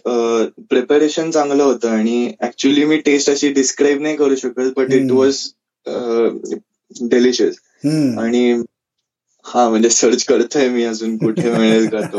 प्रिपरेशन 0.71 1.31
चांगलं 1.31 1.62
होतं 1.62 1.88
आणि 1.88 2.33
ऍक्च्युली 2.41 2.85
मी 2.85 2.97
टेस्ट 2.97 3.31
अशी 3.31 3.53
डिस्क्राईब 3.53 4.01
नाही 4.01 4.17
करू 4.17 4.35
शकत 4.35 4.73
बट 4.77 4.93
इट 4.93 5.11
वॉज 5.12 5.38
डेलिशियस 7.01 7.55
आणि 8.19 8.62
हा 9.45 9.69
म्हणजे 9.69 9.88
सर्च 9.91 10.25
करतोय 10.25 10.69
मी 10.69 10.85
अजून 10.85 11.17
कुठे 11.17 11.51
मिळेल 11.51 11.88
का 11.88 12.01
तो. 12.01 12.19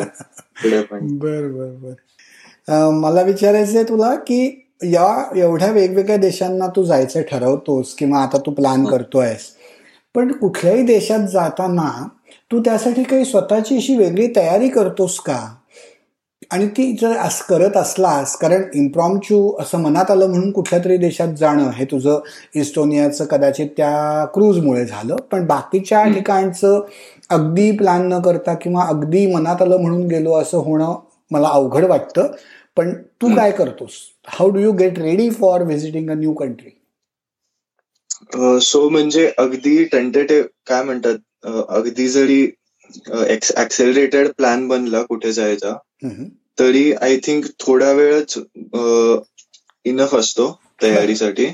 बर 1.18 1.48
बर 1.48 1.70
बर. 1.84 1.94
मला 2.92 3.22
विचारायचंय 3.22 3.84
तुला 3.84 4.16
की 4.16 4.70
या 4.84 5.40
एवढ्या 5.40 5.72
वेगवेगळ्या 5.72 6.18
देशांना 6.18 6.68
तू 6.68 6.84
जायचं 6.84 7.22
ठरवतोस 7.22 7.94
किंवा 7.94 8.20
आता 8.20 8.38
तू 8.38 8.52
प्लॅन 8.52 8.86
करतोयस 8.86 9.50
पण 10.16 10.32
कुठल्याही 10.32 10.84
देशात 10.84 11.20
जाताना 11.20 12.08
तू 12.52 12.60
त्यासाठी 12.60 13.04
काही 13.04 13.26
स्वतःची 13.26 13.76
अशी 13.76 13.98
वेगळी 13.98 14.28
तयारी 14.36 14.70
करतोस 14.70 15.20
का? 15.20 15.40
आणि 16.52 16.68
ती 16.68 16.92
जर 17.02 17.12
असं 17.18 17.44
करत 17.50 17.78
असलास 17.78 18.36
कारण 18.38 18.64
इम्प्रॉमचू 18.74 19.38
असं 19.60 19.78
मनात 19.78 20.12
आलं 20.12 20.28
म्हणून 20.28 20.52
कुठल्या 20.52 20.80
तरी 20.86 20.98
देशात 20.98 21.28
जाणं 21.38 21.70
हे 21.70 21.86
तुझं 21.86 22.20
इस्टोनियाचं 22.56 23.26
कदाचित 23.26 23.68
त्या 23.78 24.26
क्रूजमुळे 24.26 24.86
झालं. 24.86 25.16
पण 25.32 25.46
बाकीच्या 25.46 26.04
ठिकाणचं 26.04 26.80
अगदी 27.30 27.72
प्लॅन 27.72 28.08
न 28.08 28.20
करता 28.22 28.54
किंवा 28.54 28.86
अगदी 28.86 29.26
मनात 29.36 29.62
आलं 29.62 29.78
म्हणून 29.78 30.08
गेलो 30.08 30.34
असं 30.34 30.58
होणं 30.58 30.96
मला 31.32 31.48
अवघड 31.48 31.86
वाटतं. 31.86 32.28
पण 32.78 32.94
तू 32.94 33.36
काय 33.36 33.52
करतोस? 33.52 33.92
How 34.28 34.50
do 34.50 34.60
you 34.60 34.72
get 34.72 35.00
ready 35.00 35.30
for 35.30 35.62
visiting 35.62 36.10
a 36.10 36.14
new 36.14 36.34
country 36.34 36.73
so 38.62 38.88
म्हणजे 38.90 39.32
अगदी 39.38 39.84
टेंटेटिव्ह 39.84 40.48
काय 40.68 40.84
म्हणतात 40.84 41.46
अगदी 41.70 42.08
जरी 42.10 42.46
ऍक्सेलरेटेड 43.58 44.28
प्लॅन 44.38 44.68
बनला 44.68 45.02
कुठे 45.02 45.32
जायचा 45.34 45.74
तरी 46.60 46.92
आय 46.94 47.18
थिंक 47.24 47.46
थोडा 47.60 47.92
वेळच 47.92 48.38
इनफ 49.86 50.16
असतो 50.16 50.52
तयारीसाठी. 50.82 51.46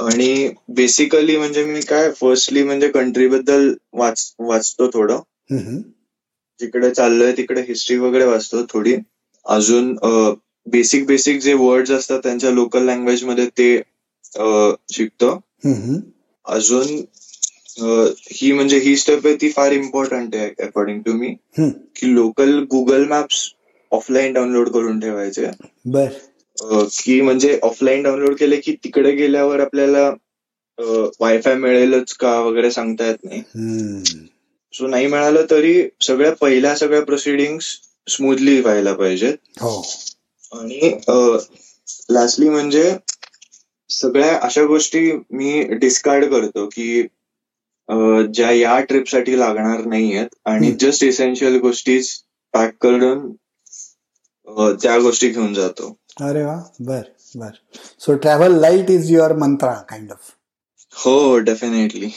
आणि 0.00 0.48
बेसिकली 0.68 1.36
म्हणजे 1.36 1.64
मी 1.64 1.80
काय 1.80 2.10
फर्स्टली 2.10 2.62
म्हणजे 2.62 2.88
कंट्री 2.88 3.28
बद्दल 3.28 3.72
वाच 3.92 4.34
वाचतो 4.38 4.88
थोडं. 4.88 5.20
जिकडे 6.60 6.90
चाललोय 6.90 7.32
तिकडे 7.36 7.60
हिस्ट्री 7.60 7.96
वगैरे 7.98 8.24
वाचतो 8.24 8.64
थोडी. 8.72 8.94
अजून 9.46 9.94
बेसिक 10.66 11.06
बेसिक 11.06 11.40
जे 11.40 11.52
वर्ड्स 11.54 11.90
असतात 11.90 12.20
त्यांच्या 12.22 12.50
लोकल 12.50 12.82
लँग्वेजमध्ये 12.82 13.46
ते 13.48 13.76
शिकतो 14.92 15.30
अजून 16.46 17.02
ही 18.32 18.52
म्हणजे 18.52 18.78
ही 18.78 18.96
स्टेप 18.96 19.26
आहे 19.26 19.34
ती 19.36 19.50
फार 19.50 19.72
इम्पॉर्टंट 19.72 20.34
आहे 20.36 20.50
अकॉर्डिंग 20.62 21.00
टू 21.02 21.12
मी 21.12 21.34
की 21.58 22.14
local 22.14 22.58
Google 22.70 23.04
maps 23.04 23.48
offline 23.92 24.32
download 24.32 24.68
करून 24.68 25.00
ठेवायचे. 25.00 25.46
की 27.02 27.20
म्हणजे 27.20 27.58
ऑफलाईन 27.62 28.02
डाउनलोड 28.02 28.34
केले 28.36 28.56
की 28.56 28.72
तिकडे 28.84 29.12
गेल्यावर 29.12 29.60
आपल्याला 29.60 30.10
वायफाय 31.20 31.54
मिळेलच 31.54 32.12
का 32.12 32.38
वगैरे 32.40 32.70
सांगता 32.70 33.06
येत 33.06 33.24
नाही. 33.24 33.42
सो 34.74 34.86
नाही 34.86 35.06
मिळालं 35.06 35.44
तरी 35.50 35.88
सगळ्या 36.00 36.32
पहिल्या 36.32 36.74
सगळ्या 36.76 37.02
प्रोसिडिंग 37.02 37.58
स्मूथली 38.08 38.60
व्हायला 38.60 38.92
पाहिजेत. 38.92 39.34
हो. 39.60 39.80
आणि 40.52 40.90
लास्टली 42.10 42.48
म्हणजे 42.48 42.90
सगळ्या 43.90 44.38
अशा 44.42 44.64
गोष्टी 44.64 45.00
मी 45.30 45.62
डिस्कार्ड 45.74 46.24
करतो 46.24 46.66
की 46.66 47.02
ज्या 48.34 48.50
या 48.50 48.80
ट्रिपसाठी 48.80 49.38
लागणार 49.38 49.84
नाही 49.84 50.16
आहेत 50.16 50.34
आणि 50.44 50.70
जस्ट 50.80 51.04
इसेन्शियल 51.04 51.58
गोष्टी 51.60 52.00
पॅक 52.52 52.74
करून 52.80 53.30
त्या 54.82 54.98
गोष्टी 54.98 55.28
घेऊन 55.28 55.54
जातो. 55.54 55.96
अरे 56.20 56.44
वा 56.44 56.56
बर 56.80 57.00
बर. 57.36 57.50
So 58.00 58.14
travel 58.14 58.60
light 58.60 58.90
is 58.90 59.10
your 59.10 59.32
mantra 59.32 59.72
kind 59.88 60.10
of 60.10 60.30
हो 60.98 61.38
डेफिनेटली 61.40 62.12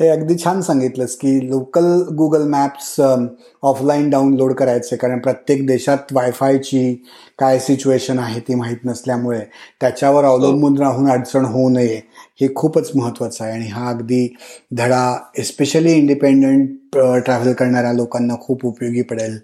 हे 0.00 0.08
अगदी 0.08 0.34
छान 0.36 0.60
सांगितलंस 0.60 1.14
की 1.16 1.30
local 1.40 1.86
Google 2.16 2.42
maps 2.48 2.88
offline 3.00 4.08
download 4.10 4.52
करायचे 4.54 4.96
कारण 4.96 5.18
प्रत्येक 5.18 5.66
देशात 5.66 6.12
वायफायची 6.12 6.94
काय 7.38 7.58
सिच्युएशन 7.58 8.18
आहे 8.18 8.40
ती 8.40 8.54
माहीत 8.54 8.84
नसल्यामुळे 8.84 9.40
त्याच्यावर 9.80 10.24
हो. 10.24 10.32
अवलंबून 10.32 10.78
राहून 10.78 11.10
अडचण 11.10 11.44
होऊ 11.44 11.68
नये 11.68 12.00
हे 12.40 12.48
खूपच 12.54 12.90
महत्वाचं 12.94 13.44
आहे 13.44 13.52
आणि 13.52 13.66
हा 13.68 13.88
अगदी 13.90 14.26
धडा 14.72 15.04
एस्पेशली 15.38 15.92
इंडिपेंडंट 15.92 16.96
ट्रॅव्हल 17.24 17.52
करणाऱ्या 17.52 17.92
लोकांना 17.92 18.34
खूप 18.40 18.66
उपयोगी 18.66 19.02
पडेल 19.04 19.38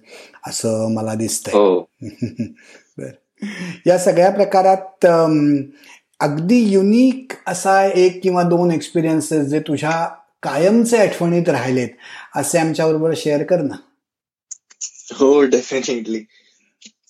असं 0.48 0.94
मला 0.94 1.14
दिसतंय 1.14 1.54
हो. 1.54 1.86
या 3.86 3.98
सगळ्या 3.98 4.30
प्रकारात 4.30 5.06
अगदी 6.22 6.58
युनिक 6.72 7.32
असा 7.46 7.86
एक 7.86 8.20
किंवा 8.22 8.42
दोन 8.42 8.70
एक्सपिरियन्सेस 8.70 9.46
जे 9.46 9.60
तुझ्या 9.60 10.08
कायमचे 10.42 10.96
आठवणीत 10.96 11.48
राहिलेत 11.48 11.88
असे 12.36 12.58
आमच्या 12.58 12.86
बरोबर 12.86 13.12
शेअर 13.16 13.42
कर 13.42 13.60
ना. 13.62 13.74
हो 15.14 15.42
डेफिनेटली 15.42 16.24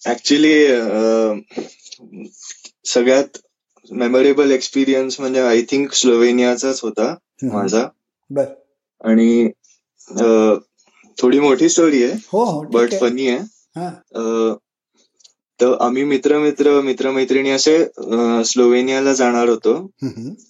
ऍक्च्युली 0.07 0.67
सगळ्यात 2.85 3.39
मेमोरेबल 3.91 4.51
एक्सपिरियन्स 4.51 5.21
म्हणजे 5.21 5.41
आय 5.41 5.63
थिंक 5.63 5.93
स्लोवेनियाचाच 5.93 6.81
होता 6.81 7.15
माझा. 7.43 7.87
बर. 8.31 8.45
आणि 9.05 9.51
थोडी 11.19 11.41
मोठी 11.41 11.69
स्टोरी 11.69 12.05
आहे 12.05 12.13
हो 12.13 12.45
बट 12.63 12.95
हो, 12.95 12.99
फनी 13.01 13.29
आहे. 13.29 13.39
तर 15.63 15.77
आम्ही 15.81 16.05
मित्र 16.05 16.39
मित्र 16.39 16.81
मित्रमैत्रिणी 16.81 17.51
असे 17.51 17.85
स्लोवेनियाला 18.45 19.13
जाणार 19.13 19.49
होतो. 19.49 19.75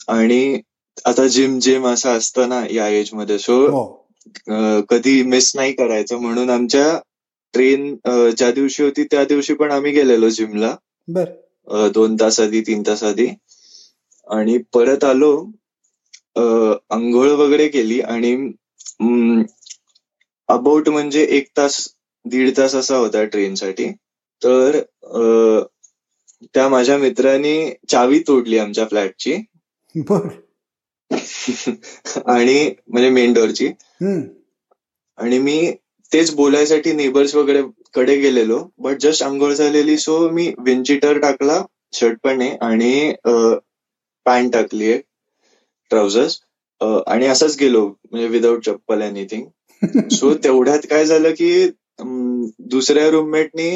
आणि 0.09 0.61
आता 1.05 1.27
जिम 1.27 1.59
जिम 1.59 1.87
असं 1.87 2.17
असतं 2.19 2.49
ना 2.49 2.65
या 2.71 2.89
एजमध्ये 2.89 3.39
सो 3.39 3.55
हो. 3.71 3.85
कधी 4.91 5.23
मिस 5.23 5.53
नाही 5.57 5.73
करायचं 5.73 6.21
म्हणून 6.21 6.51
आमच्या 6.51 6.99
ट्रेन 7.55 7.95
ज्या 8.37 8.51
दिवशी 8.51 8.83
होती 8.83 9.05
त्या 9.05 9.25
दिवशी 9.25 9.55
पण 9.55 9.71
आम्ही 9.71 9.93
गेलेलो 9.93 10.29
जिमला. 10.29 10.75
दोन 11.95 12.17
तास 12.21 12.41
आधी 12.41 12.61
तीन 12.61 12.83
तास 12.87 13.03
आधी. 13.03 13.29
आणि 14.27 14.59
परत 14.75 15.05
आलो 15.05 15.33
आंघोळ 16.91 17.29
वगैरे 17.29 17.69
केली 17.69 18.01
आणि 18.01 18.35
अबाउट 20.49 20.89
म्हणजे 20.89 21.23
एक 21.31 21.49
तास 21.57 21.89
दीड 22.25 22.57
तास 22.57 22.75
असा 22.75 22.97
होता 22.97 23.25
ट्रेनसाठी 23.25 23.93
तर 24.43 24.81
त्या 26.55 26.69
माझ्या 26.69 26.97
मित्राने 26.99 27.55
चावी 27.89 28.19
तोडली 28.19 28.59
आमच्या 28.59 28.87
फ्लॅटची. 28.87 29.35
आणि 32.27 32.71
म्हणजे 32.89 33.09
मेन 33.11 33.33
डोअरची 33.33 33.67
आणि 35.19 35.39
मी 35.39 35.73
तेच 36.13 36.35
बोलायसाठी 36.35 36.93
नेबर्स 36.93 37.35
वगैरे 37.35 37.63
कडे 37.95 38.17
गेलेलो. 38.17 38.59
बट 38.79 38.97
जस्ट 39.01 39.23
आंघोळ 39.23 39.53
झालेली 39.53 39.97
सो 39.99 40.29
मी 40.31 40.53
विंचिटर 40.59 41.19
टाकला 41.19 41.63
शर्ट 41.93 42.19
पण 42.23 42.41
आहे 42.41 42.57
आणि 42.61 43.13
पॅन्ट 44.27 44.53
टाकली 44.53 44.93
आहे 44.93 45.01
ट्राउझर्स 45.91 46.41
आणि 47.07 47.27
असंच 47.27 47.57
गेलो 47.61 47.87
म्हणजे 48.11 48.29
विदाऊट 48.29 48.65
चप्पल 48.67 49.03
एनिथिंग 49.03 50.09
सो 50.09 50.35
तेवढ्यात 50.45 50.87
काय 50.91 51.05
झालं 51.05 51.31
की 51.31 51.71
दुसऱ्या 52.67 53.09
रूममेटनी 53.11 53.71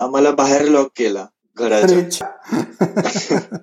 आम्हाला 0.00 0.30
बाहेर 0.30 0.68
लॉक 0.68 0.88
केला 0.96 1.26
घराच्या. 1.58 2.28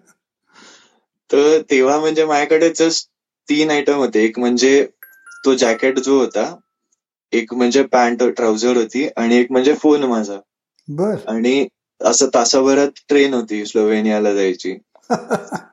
तर 1.32 1.62
तेव्हा 1.62 2.00
म्हणजे 2.00 2.26
माझ्याकडे 2.26 2.70
जस्ट 2.76 3.10
तीन 3.50 3.72
आयटम 3.72 3.94
होते. 3.94 4.24
एक 4.24 4.40
म्हणजे 4.40 4.88
तो 5.46 5.54
जॅकेट 5.54 6.00
जो 6.00 6.20
होता 6.20 6.56
एक 7.32 7.54
म्हणजे 7.54 7.84
पॅन्ट 7.84 8.24
ट्राउझर 8.24 8.78
होती 8.78 9.08
आणि 9.18 9.38
एक 9.38 9.52
म्हणजे 9.52 9.74
फोन 9.74 10.04
माझा. 10.04 10.38
बर. 10.88 11.16
आणि 11.28 11.68
असं 12.02 12.28
तासाभरात 12.34 12.88
ट्रेन 13.10 13.34
होती 13.34 13.66
स्लोवेनियाला 13.66 14.34
जायची. 14.34 14.78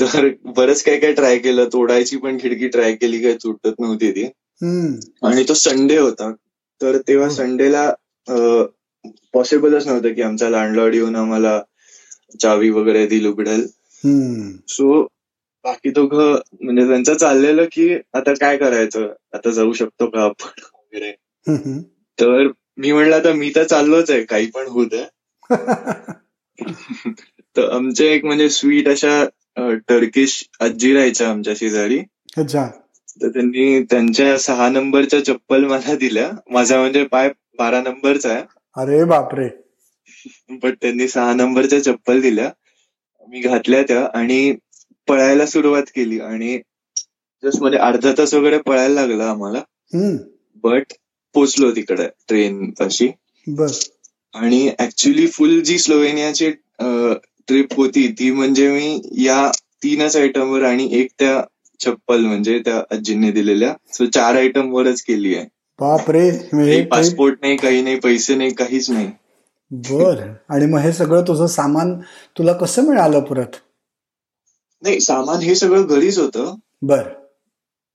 तर 0.00 0.28
बरंच 0.44 0.82
काय 0.82 0.98
काय 0.98 1.12
ट्राय 1.12 1.38
केलं. 1.38 1.68
तोडायची 1.72 2.16
पण 2.16 2.38
खिडकी 2.40 2.68
ट्राय 2.68 2.94
केली 2.94 3.22
काय 3.22 3.34
तुटत 3.34 3.80
नव्हती 3.80 4.10
ती. 4.10 4.24
आणि 5.22 5.44
तो 5.48 5.54
संडे 5.54 5.98
होता. 5.98 6.32
तर 6.82 6.98
तेव्हा 7.08 7.28
संडेला 7.28 7.92
पॉसिबलच 9.32 9.86
नव्हतं 9.86 10.14
की 10.14 10.22
आमचा 10.22 10.48
लँडलॉर्ड 10.48 10.94
येऊन 10.94 11.16
आम्हाला 11.16 11.60
चावी 12.40 12.70
वगैरे 12.70 13.06
दिल 13.06 13.26
उघडेल. 13.26 13.66
सो 14.68 15.02
बाकी 15.64 15.90
दोघं 15.90 16.38
म्हणजे 16.60 16.86
त्यांचं 16.88 17.14
चाललेलं 17.14 17.64
की 17.72 17.94
आता 18.14 18.32
काय 18.40 18.56
करायचं? 18.56 19.08
आता 19.34 19.50
जाऊ 19.50 19.72
शकतो 19.72 20.06
का 20.06 20.22
आपण 20.22 20.60
वगैरे? 20.74 21.12
तर 22.20 22.48
मी 22.76 22.92
म्हणलं 22.92 23.16
आता 23.16 23.32
मी 23.32 23.52
तर 23.56 23.64
चाललोच 23.64 24.10
आहे 24.10 24.24
काही 24.24 24.46
पण 24.46 24.66
होत 24.66 24.86
आहे 24.92 25.06
तर 27.56 27.70
आमचे 27.70 28.06
एक 28.06 28.24
म्हणजे 28.24 28.48
स्वीट 28.50 28.88
अशा 28.88 29.24
टर्किश 29.88 30.48
आजी 30.60 30.94
राहायच्या 30.94 31.30
आमच्या 31.30 31.54
शेजारी. 31.56 31.98
तर 33.22 33.28
त्यांनी 33.28 33.82
त्यांच्या 33.82 34.38
सहा 34.38 34.68
नंबरच्या 34.68 35.24
चप्पल 35.24 35.64
मला 35.64 35.94
दिल्या. 35.94 36.30
माझा 36.50 36.78
म्हणजे 36.78 37.04
पाय 37.04 37.30
बारा 37.58 37.80
नंबरचा 37.80 38.32
आहे. 38.32 38.42
अरे 38.76 39.04
बापरे. 39.04 39.48
बट 40.50 40.74
त्यांनी 40.82 41.08
सहा 41.08 41.34
नंबरच्या 41.34 41.82
चप्पल 41.84 42.20
दिल्या. 42.20 42.50
मी 43.28 43.40
घातल्या 43.40 43.82
त्या 43.82 44.08
आणि 44.14 44.56
पळायला 45.08 45.46
सुरुवात 45.46 45.82
केली 45.94 46.20
आणि 46.20 46.58
जस्ट 47.44 47.60
म्हणजे 47.60 47.78
अर्धा 47.78 48.12
तास 48.18 48.34
वगैरे 48.34 48.58
पळायला 48.58 48.94
लागलं 48.94 49.24
आम्हाला. 49.24 49.62
बट 50.62 50.92
पोचलो 51.34 51.70
तिकडे 51.70 52.06
ट्रेन 52.28 52.70
पाशी. 52.70 53.08
आणि 54.34 54.70
ऍक्च्युली 54.78 55.26
फुल 55.26 55.60
जी 55.60 55.78
स्लोवेनियाची 55.78 56.50
ट्रिप 57.48 57.74
होती 57.74 58.08
ती 58.12 58.30
म्हणजे 58.30 58.70
मी 58.70 59.00
या 59.24 59.50
तीनच 59.82 60.16
आयटमवर 60.16 60.62
आणि 60.62 60.88
एक 60.92 61.08
त्या 61.18 61.42
चप्पल 61.80 62.24
म्हणजे 62.24 62.58
त्या 62.58 62.82
आजींनी 62.90 63.30
दिलेल्या. 63.30 63.74
सो 63.92 64.06
चार 64.06 64.34
आयटम 64.34 64.72
वरच 64.72 65.02
केली 65.02 65.34
आहे. 65.34 65.46
बापरे 65.80 66.82
पासपोर्ट 66.84 67.38
नाही 67.42 67.56
काही 67.56 67.82
नाही 67.82 67.98
पैसे 67.98 68.34
नाही 68.34 68.50
काहीच 68.54 68.90
नाही. 68.90 69.10
बर. 69.70 70.20
आणि 70.48 70.66
मग 70.66 70.78
हे 70.78 70.92
सगळं 70.92 71.22
तुझं 71.22 71.46
सामान 71.46 71.94
तुला 72.38 72.52
कसं 72.52 72.82
मिळालं 72.88 73.20
परत? 73.20 73.56
नाही 74.82 75.00
सामान 75.00 75.38
हे 75.38 75.54
सगळं 75.54 75.86
घरीच 75.86 76.18
होतं. 76.18 76.54
बर. 76.82 77.02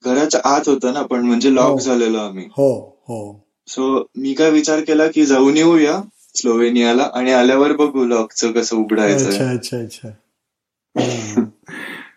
घराच्या 0.06 0.42
आत 0.44 0.70
होतं 0.70 0.94
ना 0.94 1.02
पण 1.02 1.26
म्हणजे 1.26 1.56
लॉक 1.56 1.72
हो. 1.72 1.80
झालेलो 1.80 2.18
आम्ही. 2.18 2.46
हो 2.58 2.98
हो. 3.08 3.46
सो 3.68 4.08
मी 4.18 4.34
काय 4.34 4.50
विचार 4.52 4.80
केला 4.80 5.08
की 5.08 5.26
जाऊन 5.26 5.58
येऊया 5.58 6.02
स्लोवेनियाला 6.36 7.10
आणि 7.14 7.32
आल्यावर 7.32 7.76
बघू 7.76 8.06
लॉकचं 8.06 8.52
कसं 8.52 8.76
उघडायचं. 8.78 9.30
अच्छा 9.30 9.50
अच्छा 9.52 9.78
अच्छा. 9.78 10.10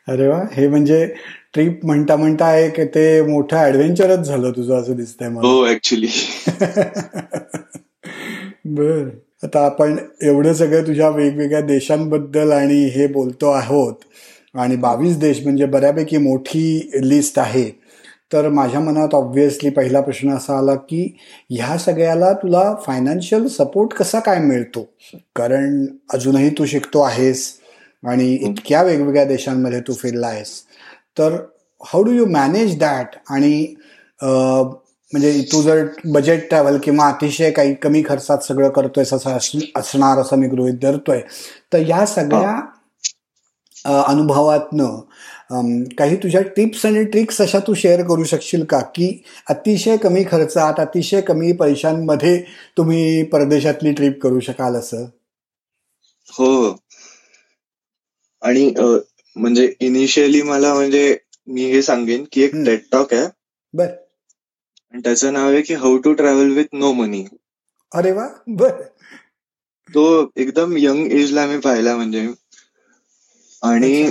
अरे 0.09 0.29
वा 0.29 0.41
हे 0.53 0.69
म्हणजे 0.69 1.15
ट्रिप 1.55 1.81
म्हणता 1.85 2.17
म्हणता 2.17 2.57
एक 2.57 2.81
ते 2.81 3.23
मोठं 3.23 3.57
ऍडव्हेंचरच 3.57 4.19
झालं 4.19 4.51
तुझं 4.51 4.75
असं 4.75 4.97
दिसतंय 4.97 5.29
मला. 5.29 5.49
हो 5.49 5.69
ऍक्च्युली 5.69 6.07
बर. 8.65 9.09
आता 9.43 9.65
आपण 9.65 9.97
एवढं 10.23 10.53
सगळं 10.53 10.87
तुझ्या 10.87 11.09
वेगवेगळ्या 11.09 11.61
देशांबद्दल 11.61 12.53
आणि 12.53 12.85
हे 12.85 13.07
बोलतो 13.07 13.51
आहोत. 13.51 13.95
आणि 14.55 14.77
बावीस 14.77 15.17
देश 15.17 15.43
म्हणजे 15.43 15.65
बऱ्यापैकी 15.65 16.17
मोठी 16.17 16.91
लिस्ट 17.03 17.39
आहे. 17.39 17.71
तर 18.33 18.49
माझ्या 18.49 18.81
मनात 18.81 19.15
ऑब्व्हियसली 19.15 19.71
पहिला 19.71 20.01
प्रश्न 20.01 20.31
असा 20.31 20.59
आला 20.59 20.75
की 20.75 21.17
ह्या 21.51 21.79
सगळ्याला 21.79 22.33
तुला 22.33 22.75
फायनान्शियल 22.87 23.47
सपोर्ट 23.47 23.93
कसा 23.93 24.21
काय 24.21 24.39
मिळतो? 24.39 24.89
कारण 25.37 25.87
अजूनही 26.13 26.51
तू 26.51 26.67
शिकतो 26.67 27.01
आहेस 27.01 27.55
आणि 28.05 28.35
इतक्या 28.35 28.83
वेगवेगळ्या 28.83 29.25
देशांमध्ये 29.25 29.81
तू 29.81 29.93
फिरला 29.93 30.27
आहेस 30.27 30.63
तर 31.17 31.37
how 31.81 32.03
do 32.03 32.13
you 32.13 32.27
manage 32.27 32.79
that 32.79 33.17
आणि 33.31 33.67
म्हणजे 34.23 35.41
तू 35.53 35.61
जर 35.63 35.85
बजेट 36.13 36.49
ट्रॅव्हल 36.49 36.79
किंवा 36.83 37.09
अतिशय 37.09 37.51
काही 37.51 37.75
कमी 37.75 38.03
खर्चात 38.09 38.39
सगळं 38.45 38.69
करतोय 38.71 39.05
असं 39.05 39.37
असणार 39.77 40.19
असं 40.19 40.37
मी 40.37 40.49
गृहित 40.49 40.79
धरतोय. 40.83 41.21
तर 41.73 41.87
या 41.89 42.05
सगळ्या 42.07 42.61
अनुभवातनं 43.85 45.01
काही 45.99 46.17
तुझ्या 46.17 46.41
टिप्स 46.57 46.85
आणि 46.87 47.05
ट्रिक्स 47.05 47.41
अशा 47.43 47.59
तू 47.67 47.75
शेअर 47.75 48.03
करू 48.09 48.25
शकशील 48.25 48.65
का? 48.65 48.81
की 48.95 49.23
अतिशय 49.49 49.97
कमी 49.97 50.25
खर्चात 50.31 50.81
अतिशय 50.81 51.21
कमी 51.21 51.53
पैशांमध्ये 51.53 52.39
तुम्ही 52.77 53.23
परदेशातली 53.23 53.93
ट्रिप 53.93 54.21
करू 54.23 54.41
शकाल 54.41 54.77
असं? 54.77 55.05
हो. 56.33 56.77
आणि 58.43 58.69
म्हणजे 59.37 59.73
इनिशियली 59.81 60.43
मला 60.43 60.75
म्हणजे 60.75 61.17
मी 61.47 61.65
हे 61.65 61.83
सांगेन 61.83 62.25
की 62.33 62.43
एक 62.43 62.55
टेट 62.55 62.85
टॉक 62.93 63.15
आहे. 63.15 63.27
बर. 63.75 63.87
त्याचं 64.95 65.33
नाव 65.33 65.49
आहे 65.49 65.63
की 65.63 65.75
how 65.75 65.97
to 65.99 66.13
travel 66.13 66.53
with 66.53 66.65
no 66.73 66.93
money 66.93 67.25
अरे 67.93 68.13
वा 68.13 68.29
बर. 68.47 68.83
तो 69.89 70.05
एकदम 70.37 70.75
यंग 70.79 71.13
एजला 71.13 71.47
मी 71.47 71.59
पाहिला 71.59 71.97
म्हणजे. 71.97 72.27
आणि 73.63 74.11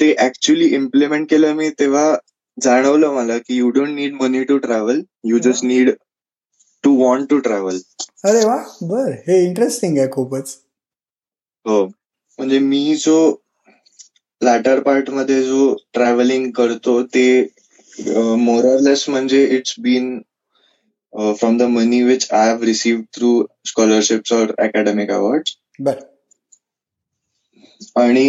ते 0.00 0.14
ऍक्च्युली 0.18 0.66
इम्प्लिमेंट 0.68 1.30
केलं 1.30 1.52
मी 1.52 1.70
तेव्हा 1.70 2.14
जाणवलं 2.62 3.12
मला 3.12 3.38
की 3.38 3.56
you 3.56 3.70
don't 3.70 3.88
need 3.88 4.14
money 4.14 4.42
to 4.44 4.58
travel 4.58 5.00
you 5.24 5.38
just 5.38 5.64
need 5.64 5.90
to 6.84 6.94
want 7.04 7.28
to 7.30 7.38
travel 7.38 7.78
अरे 8.24 8.44
वा 8.44 8.56
बर. 8.82 9.10
हे 9.28 9.44
इंटरेस्टिंग 9.44 9.98
आहे 9.98 10.10
खूपच. 10.12 10.56
हो. 11.66 11.84
म्हणजे 12.38 12.58
मी 12.58 12.94
जो 12.96 13.16
लॅटर 14.42 14.80
पार्टमध्ये 14.80 15.42
जो 15.42 15.74
ट्रॅव्हलिंग 15.94 16.50
करतो 16.50 17.02
ते 17.14 17.26
मोरलेस 18.38 19.08
म्हणजे 19.08 19.44
it's 19.56 19.74
been 19.78 20.18
from 21.12 21.56
the 21.58 21.62
money 21.62 22.02
which 22.02 22.26
I 22.32 22.48
have 22.48 22.62
receive 22.62 23.02
through 23.16 23.30
scholarships 23.64 24.32
or 24.32 24.52
academic 24.58 25.10
award 25.10 25.48
आणि 27.96 28.26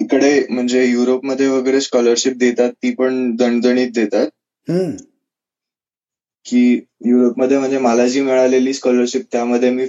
इकडे 0.00 0.46
म्हणजे 0.50 0.84
युरोपमध्ये 0.84 1.46
वगैरे 1.48 1.80
स्कॉलरशिप 1.80 2.36
देतात 2.36 2.72
ती 2.72 2.94
पण 2.94 3.34
दणदणीत 3.36 3.90
देतात. 3.94 4.26
की 6.46 6.60
युरोपमध्ये 7.06 7.58
म्हणजे 7.58 7.78
मला 7.78 8.06
जी 8.06 8.20
मिळालेली 8.20 8.72
स्कॉलरशिप 8.74 9.22
त्यामध्ये 9.32 9.70
मी 9.70 9.86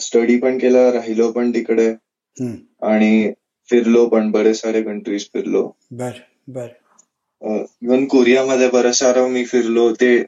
स्टडी 0.00 0.38
पण 0.38 0.58
केला 0.58 0.90
राहिलो 0.92 1.30
पण 1.32 1.50
तिकडे. 1.50 1.88
आणि 2.82 3.32
फिरलो 3.70 4.06
पण 4.08 4.30
बरेच 4.30 4.60
सारे 4.60 4.82
कंट्रीज 4.82 5.24
फिरलो. 5.34 5.70
बर 5.90 6.12
बर. 6.48 6.66
इव्हन 7.82 8.04
कोरियामध्ये 8.04 8.68
बरेच 8.68 8.94
सारं 8.94 9.28
मी 9.28 9.44
फिरलो 9.44 9.92
ते 9.92 10.22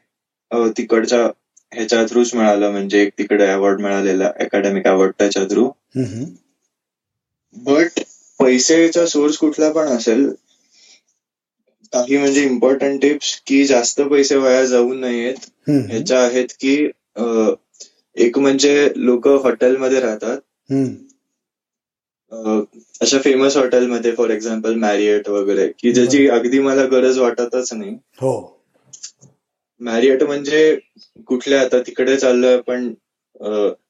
तिकडच्या 0.50 1.24
ह्याच्या 1.72 2.04
थ्रूच 2.06 2.34
मिळालं 2.34 2.70
म्हणजे 2.70 3.02
एक 3.02 3.12
तिकडे 3.18 3.46
अवॉर्ड 3.46 3.80
मिळालेला 3.80 4.30
अकॅडमिक 4.40 4.86
अवॉर्ड 4.86 5.12
त्याच्या 5.18 5.44
थ्रू 5.44 5.68
बट 7.56 8.00
पैसेचा 8.40 9.06
सोर्स 9.06 9.36
कुठला 9.36 9.70
पण 9.72 9.86
असेल 9.86 10.28
काही 11.92 12.16
म्हणजे 12.16 12.44
इम्पॉर्टंट 12.44 13.00
टिप्स 13.02 13.40
की 13.46 13.64
जास्त 13.66 14.00
पैसे 14.00 14.36
वाया 14.36 14.64
जाऊ 14.64 14.94
नयेत. 14.94 15.34
ह्याच्या 15.68 16.20
आहेत 16.20 16.48
की 16.60 16.74
एक 18.16 18.38
म्हणजे 18.38 18.88
लोक 18.96 19.28
हॉटेलमध्ये 19.28 20.00
राहतात. 20.00 20.38
अशा 22.32 23.18
फेमस 23.18 23.56
हॉटेलमध्ये 23.56 24.12
फॉर 24.12 24.30
एक्झाम्पल 24.30 24.74
मॅरिएट 24.74 25.28
वगैरे 25.28 25.66
की 25.78 25.92
ज्याची 25.92 26.26
अगदी 26.28 26.58
मला 26.58 26.84
गरज 26.84 27.18
वाटतच 27.18 27.72
नाही. 27.72 27.94
हो. 28.20 28.56
मॅरिएट 29.80 30.22
म्हणजे 30.22 30.78
कुठल्या 31.26 31.60
आता 31.60 31.78
तिकडे 31.80 32.16
चाललोय 32.16 32.60
पण 32.60 32.92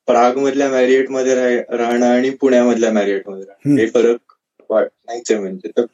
प्राग 0.06 0.36
मधल्या 0.38 0.68
मॅरिएटमध्ये 0.70 1.34
राहणं 1.70 2.06
आणि 2.06 2.30
पुण्यामधल्या 2.30 2.92
मॅरिएटमध्ये 2.92 3.44
राहणं. 3.44 3.78
हे 3.78 3.86
फरक 3.86 4.32
नाहीच 4.72 5.30
आहे 5.30 5.40
म्हणजे 5.40 5.68
तर 5.76 5.84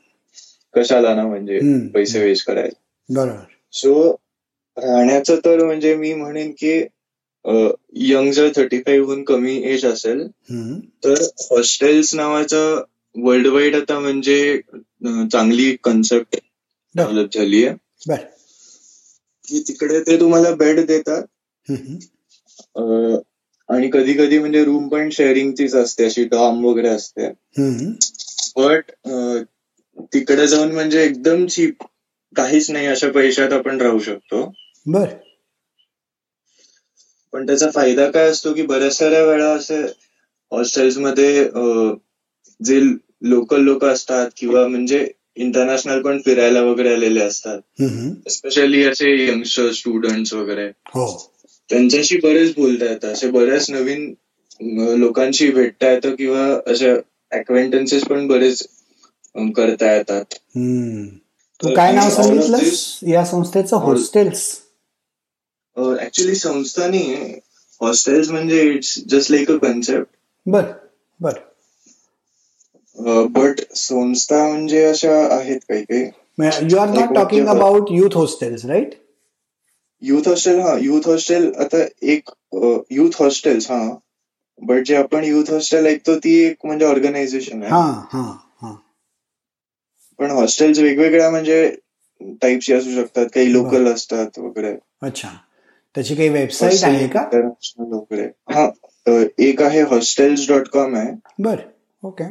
कशाला 0.74 1.14
ना 1.14 1.26
म्हणजे 1.26 1.58
पैसे 1.94 2.22
वेस्ट 2.24 2.46
करायला 2.46 2.78
बरोबर. 3.08 3.42
सो 3.72 4.10
राहण्याचं 4.76 5.36
तर 5.44 5.64
म्हणजे 5.64 5.94
मी 5.96 6.12
म्हणेन 6.14 6.50
की 6.50 6.80
यंग 7.92 8.32
जर 8.32 8.50
थर्टी 8.56 8.78
फाईव्ह 8.78 9.22
कमी 9.22 9.56
एज 9.64 9.86
असेल 9.86 10.26
तर 11.04 11.22
हॉस्टेल्स 11.50 12.14
नावाचं 12.14 12.82
वर्ल्ड 13.16 13.46
वाईड 13.46 13.76
आता 13.76 13.98
म्हणजे 13.98 14.60
चांगली 15.32 15.76
कन्सेप्ट 15.84 16.36
डेव्हलप 16.96 17.28
झाली 17.34 17.66
आहे. 17.66 17.76
की 19.48 19.60
तिकडे 19.68 20.00
ते 20.00 20.20
तुम्हाला 20.20 20.50
बेड 20.50 20.80
देतात. 20.80 21.22
आणि 23.68 23.90
कधी 23.92 24.12
कधी 24.12 24.38
म्हणजे 24.38 24.64
रूम 24.64 24.88
पण 24.88 25.10
शेअरिंगचीच 25.10 25.74
असते 25.74 26.04
अशी 26.04 26.24
डॉम 26.24 26.64
वगैरे 26.64 26.88
असते. 26.88 27.28
बट 28.56 28.90
तिकडे 30.14 30.46
जाऊन 30.46 30.72
म्हणजे 30.72 31.04
एकदम 31.04 31.46
चीप 31.46 31.74
काहीच 32.36 32.70
नाही 32.70 32.86
अशा 32.86 33.10
पैशात 33.10 33.52
आपण 33.52 33.80
राहू 33.80 33.98
शकतो. 33.98 34.52
बर. 34.86 35.06
पण 37.36 37.46
त्याचा 37.46 37.66
फायदा 37.74 38.10
काय 38.10 38.28
असतो 38.30 38.52
की 38.52 38.62
बऱ्याच 38.62 38.96
साऱ्या 38.98 39.22
वेळा 39.24 39.46
असे 39.46 39.80
हॉस्टेल्समध्ये 40.52 41.44
जे 42.60 42.80
लोकल 43.22 43.60
लोक 43.60 43.84
असतात 43.84 44.30
किंवा 44.36 44.66
म्हणजे 44.66 45.08
इंटरनॅशनल 45.36 46.02
पण 46.02 46.20
फिरायला 46.24 46.62
वगैरे 46.62 46.94
आलेले 46.94 47.20
असतात. 47.20 47.58
एस्पेशली 48.26 48.82
असे 48.84 49.28
यंगस्टर 49.28 49.70
स्टुडंट 49.70 50.34
वगैरे. 50.34 50.66
हो. 50.66 51.32
त्यांच्याशी 51.70 52.16
बरेच 52.16 52.54
बोलता 52.54 52.84
येतात 52.84 53.12
असे 53.12 53.30
बऱ्याच 53.30 53.70
नवीन 53.70 54.12
लोकांशी 54.98 55.50
भेटता 55.50 55.90
येतं 55.90 56.14
किंवा 56.14 56.58
अशा 56.66 56.94
अक्वेंटन्सेस 57.32 58.04
पण 58.04 58.26
बरेच 58.26 58.66
करता 59.56 59.94
येतात. 59.94 60.24
तू 61.62 61.74
काय 61.74 61.92
नाव 61.92 62.10
सांगितलं 62.10 63.10
या 63.10 63.24
संस्थेचं 63.24 63.76
हॉस्टेल्स 63.76 64.65
ऍक्च्युली 65.76 66.34
संस्था 66.34 66.86
नाही 66.86 67.14
हॉस्टेल्स 67.80 68.30
म्हणजे 68.30 68.62
it's 68.62 68.98
just 69.08 69.30
like 69.30 69.50
a 69.50 69.56
concept 69.56 70.06
बर 70.46 70.72
बर. 71.20 71.38
बट 73.26 73.60
संस्था 73.74 74.46
म्हणजे 74.48 74.84
अशा 74.84 75.12
आहेत 75.36 75.60
काही 75.68 75.82
काही. 75.82 76.04
You 76.72 76.78
are 76.78 76.88
not 76.88 77.14
talking 77.14 77.46
about 77.48 77.90
youth 77.90 78.16
hostels 78.16 78.64
right 78.64 78.94
youth 80.02 80.28
hostel 80.28 80.60
हा 80.60 80.76
युथ 80.80 81.06
हॉस्टेल 81.06 81.52
आता 81.58 81.84
एक 82.02 82.30
युथ 82.90 83.20
हॉस्टेल्स 83.20 83.70
हा. 83.70 83.88
बट 84.62 84.82
जे 84.86 84.96
आपण 84.96 85.24
युथ 85.24 85.50
हॉस्टेल 85.50 85.86
ऐकतो 85.86 86.18
ती 86.18 86.34
एक 86.44 86.66
म्हणजे 86.66 86.86
ऑर्गनायझेशन 86.86 87.62
आहे. 87.62 87.72
पण 90.18 90.30
हॉस्टेल्स 90.30 90.78
वेगवेगळ्या 90.78 91.30
म्हणजे 91.30 91.76
टाईपची 92.42 92.72
असू 92.72 92.90
शकतात. 92.90 93.26
काही 93.34 93.52
लोकल 93.52 93.86
असतात 93.92 94.38
वगैरे. 94.38 94.74
अच्छा. 95.02 95.28
त्याची 95.96 96.14
काही 96.14 96.28
वेबसाईट 96.28 96.84
आहे 96.84 97.06
का? 97.08 97.20
हा 98.50 98.68
एक 99.38 99.62
आहे 99.62 99.82
हॉस्टेल्स 99.90 100.46
डॉट 100.48 100.68
कॉम 100.68 100.94
आहे. 100.96 101.12
बर 101.42 101.60
ओके 102.02 102.24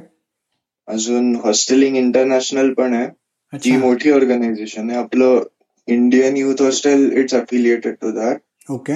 अजून 0.88 1.36
हॉस्टेलिंग 1.43 1.95
इंटरनॅशनल 1.97 2.73
पण 2.73 2.93
आहे. 2.93 3.08
ती 3.54 3.71
मोठी 3.78 4.12
ऑर्गनायझेशन 4.12 4.89
आहे. 4.89 4.99
आपलं 4.99 5.43
Indian 5.88 6.38
youth 6.38 6.62
hostel 6.62 7.12
it's 7.19 7.34
affiliated 7.36 7.95
to 8.01 8.12
that 8.12 8.71
okay 8.71 8.93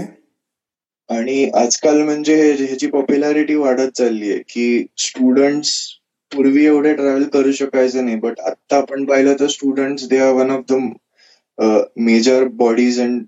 आणि 1.10 1.50
आजकाल 1.56 2.02
म्हणजे 2.04 2.36
ह्याची 2.54 2.88
पॉप्युलॅरिटी 2.88 3.56
वाढत 3.56 3.92
चालली 3.98 4.32
आहे 4.32 4.42
की 4.50 4.86
स्टुडंट्स 4.98 5.72
पूर्वी 6.32 6.66
एवढे 6.66 6.94
ट्रॅव्हल 6.96 7.24
करू 7.34 7.52
शकायचे 7.52 8.02
नाही 8.02 8.16
बट 8.16 8.40
आता 8.40 8.78
आपण 8.78 9.06
पाहिलं 9.06 9.36
तर 9.40 9.48
students 9.48 10.08
they 10.10 10.18
are 10.20 10.34
one 10.34 10.52
of 10.52 10.64
the 10.72 10.80
major 12.00 12.48
bodies 12.58 13.00
and 13.02 13.24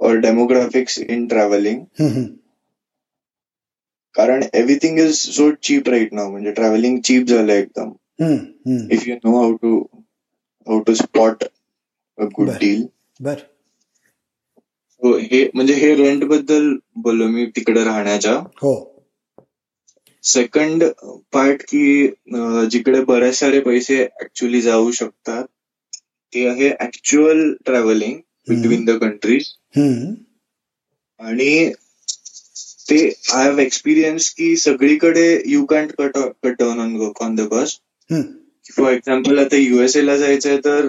or 0.00 0.16
demographics 0.20 0.98
in 0.98 1.26
travelling 1.26 1.84
कारण 4.14 4.42
everything 4.54 4.98
is 4.98 5.12
so 5.14 5.50
cheap 5.62 5.88
right 5.88 6.12
now 6.14 6.30
म्हणजे 6.30 6.50
ट्रॅव्हलिंग 6.52 6.98
चीप 7.04 7.26
झालं 7.26 7.52
एकदम. 7.52 7.90
If 8.92 9.06
you 9.08 9.14
know 9.24 9.36
how 9.40 9.52
to 9.56 9.78
how 10.66 10.80
to 10.80 10.94
spot 10.94 11.44
a 12.18 12.24
good 12.36 12.50
deal 12.60 12.84
बर. 13.20 13.34
हे 15.02 15.44
म्हणजे 15.54 15.74
हे 15.74 15.94
रेंटबद्दल 15.94 16.72
बोललो 16.96 17.26
मी 17.28 17.46
तिकडे 17.56 17.84
राहण्याच्या. 17.84 18.32
हो. 18.62 18.72
सेकंड 20.24 20.84
पार्ट 21.32 21.62
की 21.62 22.06
जिकडे 22.70 23.00
बरेच 23.04 23.34
सारे 23.34 23.60
पैसे 23.60 24.02
ऍक्च्युली 24.22 24.60
जाऊ 24.60 24.90
शकतात 24.90 25.44
ते 26.32 26.46
आहे 26.48 26.68
actual 26.80 27.52
travelling 27.66 28.18
between 28.48 28.84
the 28.84 28.98
countries 29.00 29.46
आणि 31.20 31.72
ते 32.90 33.12
आय 33.32 33.44
हॅव 33.44 33.58
एक्सपिरियन्स 33.58 34.30
की 34.34 34.56
सगळीकडे 34.56 35.42
you 35.46 35.64
can't 35.64 35.92
cut 35.98 36.18
cut 36.42 36.62
on 36.62 36.96
go 36.96 37.12
on 37.20 37.34
the 37.34 37.40
bus 37.40 37.78
for 38.76 38.92
example 38.92 39.38
आता 39.38 39.56
युएसए 39.56 40.02
ला 40.02 40.16
जायचंय 40.16 40.56
तर 40.56 40.88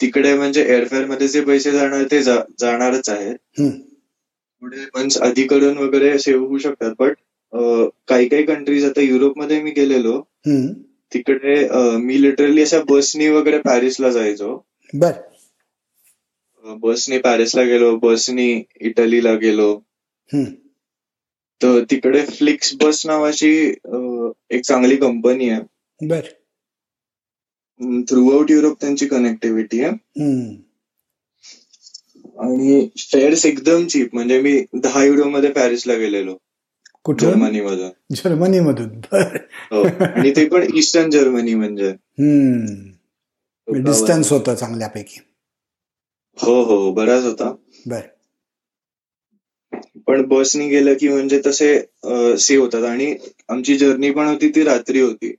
तिकडे 0.00 0.34
म्हणजे 0.34 0.62
एअरफेअरमध्ये 0.62 1.28
जे 1.28 1.40
पैसे 1.40 1.70
जाणार 1.72 2.04
ते 2.10 2.22
जाणारच 2.22 3.08
आहेत. 3.08 3.36
पुढे 4.62 4.84
मंच 4.96 5.18
अधिकडून 5.18 5.78
वगैरे 5.78 6.18
सेव्ह 6.18 6.46
होऊ 6.46 6.58
शकतात. 6.58 6.94
बट 6.98 7.14
काही 8.08 8.28
काही 8.28 8.42
कंट्रीज 8.42 8.84
आता 8.84 9.00
युरोपमध्ये 9.00 9.62
मी 9.62 9.70
गेलेलो. 9.70 10.20
तिकडे 11.14 11.68
मी 11.98 12.22
लिटरली 12.22 12.62
अशा 12.62 12.80
बसनी 12.88 13.28
वगैरे 13.28 13.58
पॅरिसला 13.58 14.10
जायचो. 14.10 14.64
बर. 14.92 15.12
बसने 16.74 17.18
पॅरिसला 17.18 17.62
गेलो 17.62 17.96
बसनी 17.96 18.62
इटलीला 18.80 19.34
गेलो. 19.34 19.80
तर 21.62 21.84
तिकडे 21.90 22.24
फ्लिक्स 22.26 22.74
बस 22.74 23.06
नावाची 23.06 23.74
एक 24.50 24.64
चांगली 24.64 24.96
कंपनी 24.96 25.48
आहे. 25.48 25.60
बर. 26.06 26.20
थ्रू 28.08 28.30
आउट 28.30 28.50
युरोप 28.50 28.76
त्यांची 28.80 29.06
कनेक्टिव्हिटी 29.06 29.84
आहे. 29.84 29.90
आणि 32.38 32.88
फेअर्स 32.96 33.46
एकदम 33.46 33.86
चीप 33.86 34.14
म्हणजे 34.14 34.40
मी 34.40 34.64
दहा 34.74 35.04
युरो 35.04 35.28
मध्ये 35.28 35.50
पॅरिसला 35.52 35.94
गेलेलो. 35.94 36.36
जर्मनी 37.20 37.60
मधून 37.60 38.14
जर्मनी 38.14 38.60
मधून 38.60 39.00
हो. 39.12 39.82
आणि 40.04 40.30
ते 40.30 40.48
पण 40.48 40.66
ईस्टर्न 40.74 41.10
जर्मनी 41.10 41.54
म्हणजे. 41.54 41.92
डिस्टन्स 43.72 44.32
होतं 44.32 44.54
चांगल्यापैकी. 44.54 45.20
हो 46.36 46.62
हो 46.62 46.92
बराच 46.92 47.24
होता. 47.24 47.54
बर. 47.86 48.00
पण 50.06 50.22
बसनी 50.28 50.68
गेलं 50.68 50.94
की 50.94 51.08
म्हणजे 51.08 51.40
तसे 51.46 51.68
सेव्ह 52.38 52.64
होतात. 52.64 52.82
आणि 52.84 53.14
आमची 53.48 53.76
जर्नी 53.78 54.10
पण 54.10 54.26
होती 54.26 54.48
ती 54.48 54.62
रात्री 54.64 55.00
होती. 55.00 55.34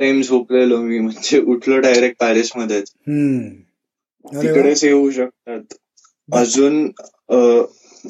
टाइम 0.00 0.22
झोपलेलो 0.22 0.76
मी 0.82 0.98
म्हणजे 0.98 1.40
उठलो 1.40 1.78
डायरेक्ट 1.78 2.20
पॅरिस 2.20 2.52
मध्येच 2.56 2.92
तिकडे 4.24 4.74
सेव्ह 4.76 5.00
होऊ 5.00 5.10
शकतात. 5.10 5.74
अजून 6.32 6.84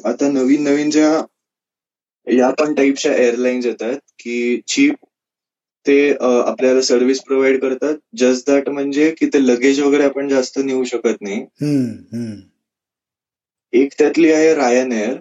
आता 0.05 0.29
नवीन 0.31 0.63
नवीन 0.63 0.89
ज्या 0.89 1.25
या 2.27 2.49
पण 2.49 2.73
टाईपच्या 2.73 3.13
एअरलाईन्स 3.15 3.65
येतात 3.65 3.99
की 4.19 4.61
चीप 4.67 4.95
ते 5.85 6.11
आपल्याला 6.13 6.81
सर्व्हिस 6.81 7.19
प्रोव्हाइड 7.23 7.59
करतात. 7.61 7.95
जस्ट 8.15 8.49
दॅट 8.49 8.69
म्हणजे 8.69 9.09
की 9.19 9.25
ते 9.33 9.45
लगेज 9.47 9.79
वगैरे 9.81 10.03
आपण 10.03 10.27
जास्त 10.29 10.59
नेऊ 10.59 10.83
शकत 10.83 11.21
नाही. 11.21 11.41
एक 13.73 13.93
त्यातली 13.99 14.31
आहे 14.31 14.53
रायन 14.55 14.91
एअर 14.91 15.17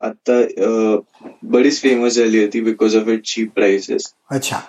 आता 0.00 0.40
बरीच 1.50 1.80
फेमस 1.82 2.14
झाली 2.14 2.42
होती 2.44 2.60
because 2.60 2.96
of 2.96 3.08
it 3.08 3.22
cheap 3.26 3.50
prices 3.54 4.12
अच्छा. 4.30 4.60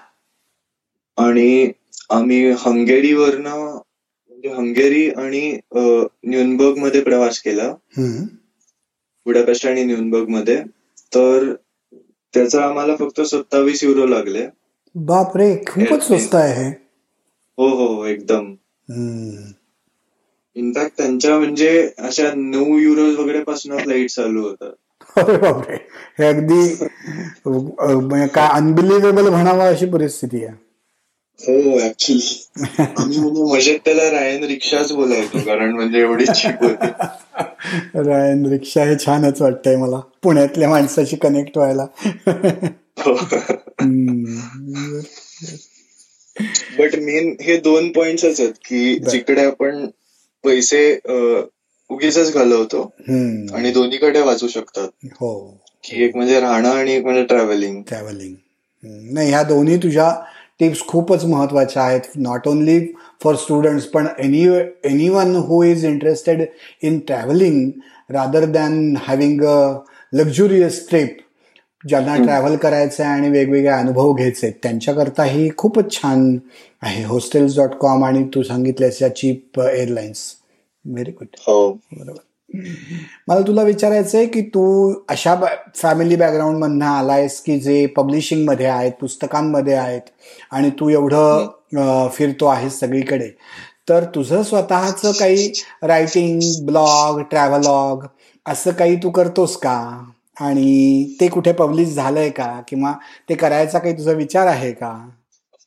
आणि 1.18 1.72
आम्ही 2.10 2.46
हंगेरीवरनं 2.60 3.60
म्हणजे 3.60 4.50
हंगेरी 4.50 5.10
आणि 5.10 5.58
न्यूनबर्गमध्ये 5.76 7.02
प्रवास 7.04 7.40
केला. 7.42 7.70
बुडापेस्ट 9.26 9.66
आणि 9.66 9.84
न्यूनबर्गमध्ये 9.84 10.62
तर 11.12 11.54
त्याचा 12.36 12.64
आम्हाला 12.64 12.96
फक्त 12.96 13.22
सत्तावीस 13.22 13.84
युरो 13.84 14.06
लागले. 14.06 14.46
बापरे 14.96 15.56
खूपच 15.68 16.08
स्वस्त 16.08 16.36
आहे. 16.36 16.68
हो 17.58 17.68
हो 17.70 18.06
एकदम. 18.06 18.54
इनफॅक्ट 20.56 20.98
त्यांच्या 20.98 21.38
म्हणजे 21.40 21.90
अशा 22.00 22.32
नऊ 22.36 22.78
युरो 22.78 23.06
वगैरे 23.22 23.44
पासून 23.44 23.78
फ्लाईट 23.78 24.10
चालू 24.10 24.42
होतात 24.42 24.74
हे 26.20 26.26
अगदी 26.26 26.62
म्हणजे 27.46 28.28
काय 28.28 28.48
अनबिलिव्हेबल 28.54 29.30
म्हणावा 29.30 29.68
अशी 29.68 29.86
परिस्थिती 29.86 30.44
आहे. 30.46 30.65
हो 31.40 31.80
ऍक्च्युली 31.80 32.64
आम्ही 32.80 33.20
म्हणजे 33.20 33.42
मजेत 33.54 33.80
त्याला 33.86 34.10
रायन 34.12 34.44
रिक्षाच 34.44 34.92
बोलायचो 34.92 35.40
कारण 35.46 35.74
म्हणजे 35.76 36.00
एवढी 36.00 36.26
चिप 36.26 36.64
होती. 36.64 36.88
रायन 38.08 38.46
रिक्षा 38.46 38.84
हे 38.84 38.96
छानच 39.06 39.42
वाटतंय 39.42 39.76
मला. 39.76 40.00
पुण्यातल्या 40.24 40.70
माणसाशी 40.70 41.16
कनेक्ट 41.16 41.58
व्हायला. 41.58 41.86
बट 46.80 46.96
मेन 47.00 47.36
हे 47.42 47.58
दोन 47.58 47.92
पॉइंट्स 47.92 48.26
आहेत 48.26 48.54
की 48.66 48.98
जिकडे 49.10 49.46
आपण 49.46 49.86
पैसे 50.44 50.82
उगीच 51.90 52.34
घालवतो 52.34 52.82
आणि 53.56 53.72
दोन्हीकडे 53.72 54.22
वाचू 54.22 54.48
शकतात. 54.48 54.88
हो. 55.06 55.62
की 55.84 56.04
एक 56.04 56.16
म्हणजे 56.16 56.40
राहणं 56.40 56.70
आणि 56.70 56.94
एक 56.94 57.04
म्हणजे 57.04 57.24
ट्रॅव्हलिंग 57.24 57.82
ट्रॅव्हलिंग 57.82 58.34
नाही 59.14 59.30
ह्या 59.30 59.42
दोन्ही 59.44 59.78
तुझ्या 59.78 60.10
टिप्स 60.60 60.86
खूपच 60.88 61.26
महत्त्वाच्या 61.26 61.84
आहेत 61.84 62.02
नॉट 62.16 62.48
ओनली 62.48 62.80
फॉर 63.24 63.36
स्टुडंट्स 63.36 63.86
पण 63.86 64.08
any 64.20 64.46
any 64.84 65.10
one 65.10 65.36
who 65.48 65.62
is 65.64 65.86
interested 65.86 66.46
in 66.82 67.00
travelling 67.00 67.70
rather 68.10 68.46
than 68.46 68.96
having 69.08 69.44
a 69.44 69.58
luxurious 70.14 70.88
trip 70.90 71.18
ज्यांना 71.84 72.16
ट्रॅव्हल 72.16 72.56
करायचं 72.56 73.04
आहे 73.04 73.12
आणि 73.12 73.30
वेगवेगळे 73.30 73.72
अनुभव 73.72 74.14
घ्यायचे 74.14 74.50
त्यांच्याकरता 74.64 75.24
ही 75.24 75.50
खूपच 75.58 75.92
छान 75.92 76.38
आहे 76.82 77.04
हॉस्टेल्स 77.04 77.58
डॉट 77.58 77.76
कॉम 77.82 78.04
आणि 78.06 78.24
तू 78.36 78.44
सांगितल्यास 78.44 79.02
या 79.02 79.16
चीप 79.16 79.60
एअरलाईन्स 79.60 80.24
व्हेरी 80.86 81.12
गुड 81.12 81.36
हो. 81.38 81.72
बरोबर. 81.92 82.20
मला 83.28 83.42
तुला 83.48 83.64
विचारायचं 83.64 84.18
आहे 84.18 84.28
की 84.28 84.42
तू 84.54 84.64
अशा 85.10 85.36
फॅमिली 85.76 86.16
बॅकग्राऊंड 86.16 86.58
मधनं 86.58 86.86
आलायस 86.86 87.40
की 87.42 87.60
जे 87.60 87.86
पब्लिशिंगमध्ये 87.96 88.66
आहेत 88.66 88.92
पुस्तकांमध्ये 89.02 89.74
आहेत 89.74 90.10
आणि 90.52 90.70
तू 90.80 90.90
एवढं 90.90 92.08
फिरतो 92.14 92.46
आहेस 92.46 92.80
सगळीकडे. 92.80 93.30
तर 93.90 94.04
तुझं 94.16 94.44
स्वतःच 94.44 95.02
काही 95.20 95.52
रायटिंग 95.84 96.40
ब्लॉग 96.66 97.20
ट्रॅव्हलॉग 97.22 98.06
असं 98.46 98.72
काही 98.72 98.96
तू 99.04 99.10
करतोस 99.10 99.56
का? 99.58 99.78
आणि 100.42 101.16
ते 101.22 101.28
कुठे 101.28 101.52
पब्लिश 101.54 101.90
झालंय 101.90 102.30
का? 102.30 102.48
किंवा 102.68 102.94
ते 103.30 103.36
करायचा 103.36 103.80
काही 103.80 103.98
तुझा 103.98 104.12
विचार 104.12 104.48
आहे 104.48 104.72
का? 104.72 104.92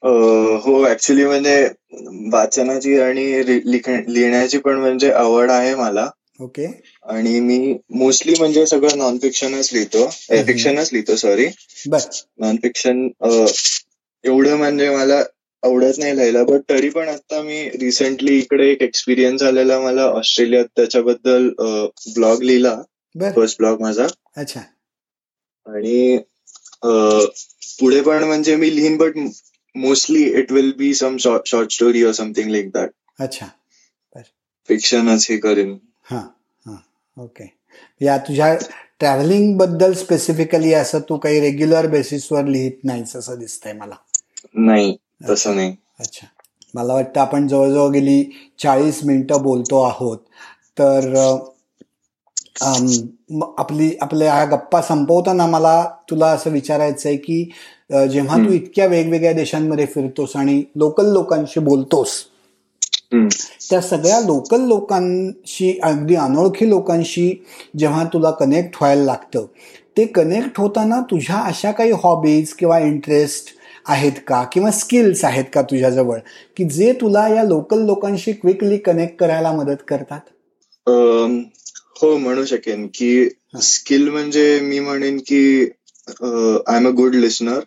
हो 0.03 0.85
ऍक्च्युली 0.91 1.25
म्हणजे 1.27 1.63
वाचनाची 2.33 2.99
आणि 3.01 3.25
लिहिण्याची 3.67 4.59
पण 4.59 4.79
म्हणजे 4.81 5.11
आवड 5.13 5.51
आहे 5.51 5.75
मला. 5.75 6.09
ओके. 6.39 6.67
आणि 7.05 7.39
मी 7.41 7.75
मोस्टली 7.91 8.35
म्हणजे 8.39 8.67
सगळं 8.67 8.99
नॉन 8.99 9.19
फिक्शनच 9.19 9.71
लिहितो 9.73 10.07
फिक्शनच 10.47 10.93
लिहितो 10.93 11.17
सॉरी 11.17 11.47
नॉन 11.87 12.57
फिक्शन 12.57 13.09
एवढं 14.25 14.57
म्हणजे 14.57 14.89
मला 14.91 15.23
आवडत 15.63 15.99
नाही 15.99 16.17
लिहायला 16.17 16.43
बट 16.45 16.61
तरी 16.69 16.89
पण 16.89 17.09
आता 17.09 17.41
मी 17.43 17.63
रिसेंटली 17.81 18.37
इकडे 18.39 18.71
एक 18.71 18.83
एक्सपिरियन्स 18.83 19.43
आलेला 19.43 19.79
मला 19.81 20.03
ऑस्ट्रेलियात. 20.03 20.65
त्याच्याबद्दल 20.77 21.49
ब्लॉग 22.15 22.43
लिहिला. 22.43 22.75
फर्स्ट 23.37 23.59
ब्लॉग 23.59 23.81
माझा. 23.81 24.07
अच्छा. 24.37 24.61
आणि 25.67 26.19
पुढे 27.81 28.01
पण 28.01 28.25
म्हणजे 28.25 28.57
मी 28.57 28.75
लिहीन 28.77 28.97
but 28.97 29.17
mostly 29.75 30.23
it 30.41 30.53
will 30.53 30.73
be 30.77 30.93
some 30.95 31.17
short 31.17 31.73
story 31.73 32.05
or 32.05 32.13
something 32.13 32.51
like 32.51 32.71
that 32.71 32.91
अच्छा. 33.19 33.47
फिक्शनच 34.69 35.27
हे 35.31 35.37
करेन. 35.37 35.77
हा 36.09 36.19
हा. 36.67 36.77
ओके 37.17 37.45
या 38.01 38.17
तुझ्या 38.19 38.55
ट्रॅव्हलिंगबद्दल 39.01 39.93
स्पेसिफिकली 39.93 40.73
असं 40.75 41.01
तू 41.09 41.17
काही 41.19 41.41
रेग्युलर 41.41 41.87
बेसिसवर 41.87 42.45
लिहित 42.45 42.85
नाहीस 42.85 43.15
असं 43.17 43.39
दिसतंय 43.39 43.73
मला. 43.73 43.95
नाही 44.55 44.97
तसं 45.29 45.57
नाही. 45.57 45.75
अच्छा. 46.01 46.27
मला 46.75 46.95
वाटतं 46.95 47.21
आपण 47.21 47.47
जवळजवळ 47.49 47.91
गेली 47.91 48.23
चाळीस 48.59 49.01
मिनिटं 49.05 49.43
बोलतो 49.43 49.83
आहोत. 49.83 50.19
तर 50.79 51.15
आपली 53.59 53.91
आपल्या 54.01 54.35
ह्या 54.35 54.45
गप्पा 54.45 54.81
संपवताना 54.83 55.47
मला 55.47 55.83
तुला 56.11 56.27
असं 56.27 56.51
विचारायचं 56.51 57.09
आहे 57.09 57.17
की 57.17 57.43
जेव्हा 58.13 58.37
तू 58.39 58.53
इतक्या 58.53 58.87
वेगवेगळ्या 58.87 59.33
देशांमध्ये 59.33 59.87
फिरतोस 59.87 60.37
आणि 60.37 60.63
लोकल 60.77 61.13
लोकांशी 61.13 61.61
बोलतोस 61.61 62.15
त्या 63.13 63.81
सगळ्या 63.81 64.21
लोकल 64.21 64.61
लोकांशी 64.61 65.79
अगदी 65.83 66.15
अनोळखी 66.15 66.69
लोकांशी 66.69 67.31
जेव्हा 67.79 68.05
तुला 68.05 68.31
कनेक्ट 68.31 68.77
व्हायला 68.81 69.05
लागतं 69.05 69.47
ते 69.97 70.05
कनेक्ट 70.07 70.61
होताना 70.61 71.01
तुझ्या 71.01 71.37
अशा 71.37 71.71
काही 71.71 71.93
हॉबीज 72.03 72.53
किंवा 72.53 72.79
इंटरेस्ट 72.79 73.55
आहेत 73.87 74.13
का? 74.27 74.43
किंवा 74.53 74.71
स्किल्स 74.71 75.25
आहेत 75.25 75.45
का 75.53 75.63
तुझ्याजवळ? 75.63 76.19
की 76.57 76.65
जे 76.65 76.93
तुला 76.93 77.27
या 77.29 77.43
लोकल 77.43 77.85
लोकांशी 77.87 78.33
क्विकली 78.33 78.77
कनेक्ट 78.77 79.19
करायला 79.19 79.53
मदत 79.53 79.83
करतात? 79.89 80.21
हो 82.03 82.17
म्हणू 82.19 82.45
शकेन 82.45 82.87
की 82.87 83.29
स्किल 83.63 84.09
म्हणजे 84.09 84.61
मी 84.61 84.79
म्हणेन 84.79 85.19
की 85.19 85.63
I 86.23 86.77
am 86.77 86.89
a 86.89 86.91
good 86.91 87.15
listener 87.15 87.61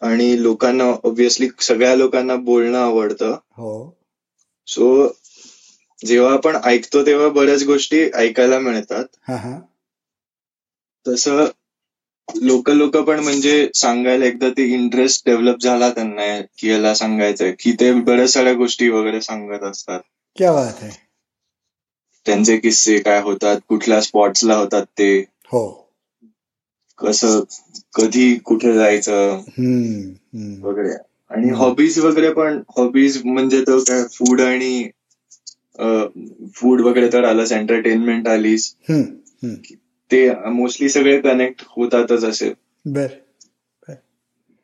आणि 0.00 0.42
लोकांना 0.42 0.84
ऑब्विसली 0.84 1.48
सगळ्या 1.60 1.96
लोकांना 1.96 2.36
बोलणं 2.36 2.78
आवडतं. 2.78 3.30
हो. 3.32 3.96
सो 4.66 5.08
जेव्हा 6.06 6.32
आपण 6.32 6.56
ऐकतो 6.64 7.06
तेव्हा 7.06 7.28
बऱ्याच 7.28 7.64
गोष्टी 7.64 8.10
ऐकायला 8.14 8.58
मिळतात. 8.58 9.04
तसं 11.08 11.46
लोकल 12.42 12.76
लोक 12.76 12.96
पण 12.96 13.20
म्हणजे 13.20 13.68
सांगायला 13.74 14.24
एकदा 14.24 14.48
ते 14.48 14.64
इंटरेस्ट 14.64 15.22
डेव्हलप 15.26 15.56
झाला 15.60 15.90
त्यांना 15.90 16.40
की 16.58 16.70
याला 16.70 16.94
सांगायचंय 16.94 17.52
की 17.52 17.72
ते 17.72 17.92
बऱ्याच 17.92 18.30
साऱ्या 18.30 18.52
गोष्टी 18.52 18.88
वगैरे 18.88 19.20
सांगत 19.20 19.62
असतात. 19.62 20.00
क्या 20.36 20.52
बात 20.52 20.82
आहे 20.82 20.90
त्यांचे 22.26 22.56
किस्से 22.56 22.98
काय 22.98 23.22
होतात 23.22 23.60
कुठल्या 23.68 24.00
स्पॉट्सला 24.00 24.54
होतात 24.54 24.86
ते. 24.98 25.24
हो. 25.44 25.79
कसं 27.00 27.40
कधी 27.94 28.34
कुठे 28.34 28.72
जायचं 28.74 29.40
वगैरे. 30.62 30.94
आणि 31.30 31.50
हॉबीज 31.50 31.98
वगैरे 31.98 32.32
पण 32.32 32.60
हॉबीज 32.76 33.22
म्हणजे 33.24 33.60
तो 33.60 33.78
काय 33.80 34.02
फूड 34.12 34.40
आणि 34.40 34.88
फूड 36.54 36.80
वगैरे 36.80 37.08
तर 37.12 37.24
आलंच 37.24 37.52
एंटरटेनमेंट 37.52 38.28
आलीच. 38.28 38.74
ते 40.10 40.30
मोस्टली 40.50 40.88
सगळे 40.88 41.20
कनेक्ट 41.20 41.62
होतातच 41.68 42.24
असे. 42.24 42.52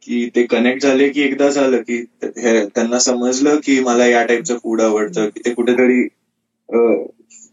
की 0.02 0.28
ते 0.36 0.42
कनेक्ट 0.46 0.82
झाले 0.82 1.08
की 1.08 1.20
एकदा 1.22 1.50
झालं 1.50 1.76
की 1.76 2.04
त्यांना 2.22 2.98
समजलं 2.98 3.56
की 3.64 3.80
मला 3.80 4.06
या 4.06 4.24
टाईपचं 4.26 4.58
फूड 4.58 4.80
आवडतं 4.80 5.28
की 5.28 5.40
ते 5.46 5.54
कुठेतरी 5.54 6.02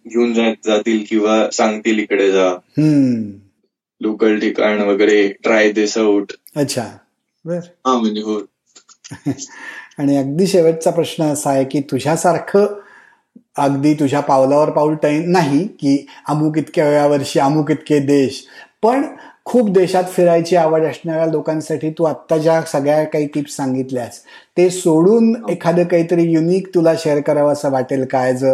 घेऊन 0.09 0.34
जातील 0.65 1.03
किंवा 1.09 1.49
सांगतील 1.49 1.99
इकडे 1.99 2.31
जा. 2.31 2.53
लोकल 4.04 4.39
ठिकाण 4.39 4.82
वगैरे 4.82 5.28
ट्राय 5.43 5.72
दिस 5.72 5.97
आउट 5.97 6.32
अच्छा. 6.56 6.84
बर. 7.45 7.60
हा 7.88 7.97
म्हणजे 7.97 8.22
हो. 8.22 8.39
आणि 9.99 10.18
अगदी 10.18 10.47
शेवटचा 10.47 10.91
प्रश्न 10.91 11.24
असा 11.24 11.49
आहे 11.49 11.64
की 11.64 11.82
तुझ्यासारखं 11.82 12.66
अगदी 13.58 13.93
तुझ्या 13.93 14.20
पावलावर 14.20 14.70
पाऊल 14.70 14.95
टाईम 14.95 15.30
नाही 15.32 15.66
की 15.80 15.97
अमुक 16.28 16.58
इतक्या 16.58 16.88
वेळा 16.89 17.06
वर्षी 17.08 17.39
अमुक 17.39 17.72
इतके 17.72 17.99
देश. 17.99 18.43
पण 18.84 19.04
खूप 19.45 19.70
देशात 19.70 20.04
फिरायची 20.12 20.56
आवड 20.56 20.84
असणाऱ्या 20.86 21.26
लोकांसाठी 21.26 21.89
तू 21.89 22.04
आत्ता 22.04 22.38
ज्या 22.38 22.62
सगळ्या 22.62 23.04
काही 23.04 23.28
टिप्स 23.28 23.56
सांगितल्यास 23.56 24.20
ते 24.58 24.70
सोडून 24.70 25.34
एखादं 25.49 25.84
काहीतरी 25.84 26.24
युनिक 26.32 26.68
तुला 26.76 26.93
शेअर 26.97 27.20
करावं 27.22 27.54
असं 27.54 27.72
वाटेल 27.72 28.06
का 28.06 28.26
as 28.28 28.45
a 28.45 28.51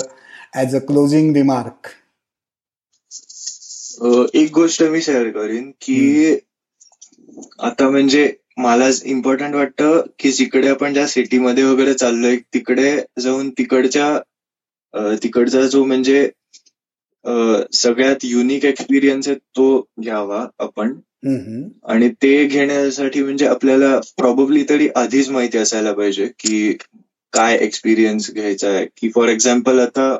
as 0.55 0.75
a 0.75 0.79
closing 0.79 1.35
remark 1.35 1.87
एक 3.99 4.51
गोष्ट 4.53 4.83
मी 4.83 5.01
शेअर 5.01 5.29
करीन 5.29 5.69
की 5.81 6.35
आता 7.59 7.89
म्हणजे 7.89 8.31
मला 8.57 8.89
इम्पॉर्टंट 9.05 9.55
वाटतं 9.55 10.01
की 10.19 10.31
जिकडे 10.31 10.69
आपण 10.69 10.93
ज्या 10.93 11.07
सिटीमध्ये 11.07 11.63
वगैरे 11.63 11.93
चाललोय 11.93 12.37
तिकडे 12.53 12.91
जाऊन 13.19 13.49
तिकडच्या 13.49 14.17
तिकडचा 15.23 15.61
जो 15.61 15.83
म्हणजे 15.85 16.29
सगळ्यात 17.73 18.23
युनिक 18.23 18.65
एक्सपिरियन्स 18.65 19.27
आहे 19.27 19.37
तो 19.55 19.79
घ्यावा 20.01 20.45
आपण. 20.59 20.93
आणि 21.85 22.09
ते 22.23 22.45
घेण्यासाठी 22.45 23.23
म्हणजे 23.23 23.47
आपल्याला 23.47 23.99
प्रॉब्ली 24.17 24.63
तरी 24.69 24.87
आधीच 24.95 25.29
माहिती 25.29 25.57
असायला 25.57 25.91
पाहिजे 25.93 26.27
की 26.39 26.71
काय 27.33 27.57
एक्सपिरियन्स 27.57 28.31
घ्यायचा 28.33 28.69
आहे. 28.69 28.85
की 28.97 29.09
फॉर 29.15 29.29
एक्झाम्पल 29.29 29.79
आता 29.79 30.13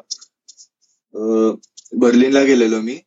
बर्लिनला 1.94 2.44
गेलेलो 2.44 2.82
मी. 2.82 2.98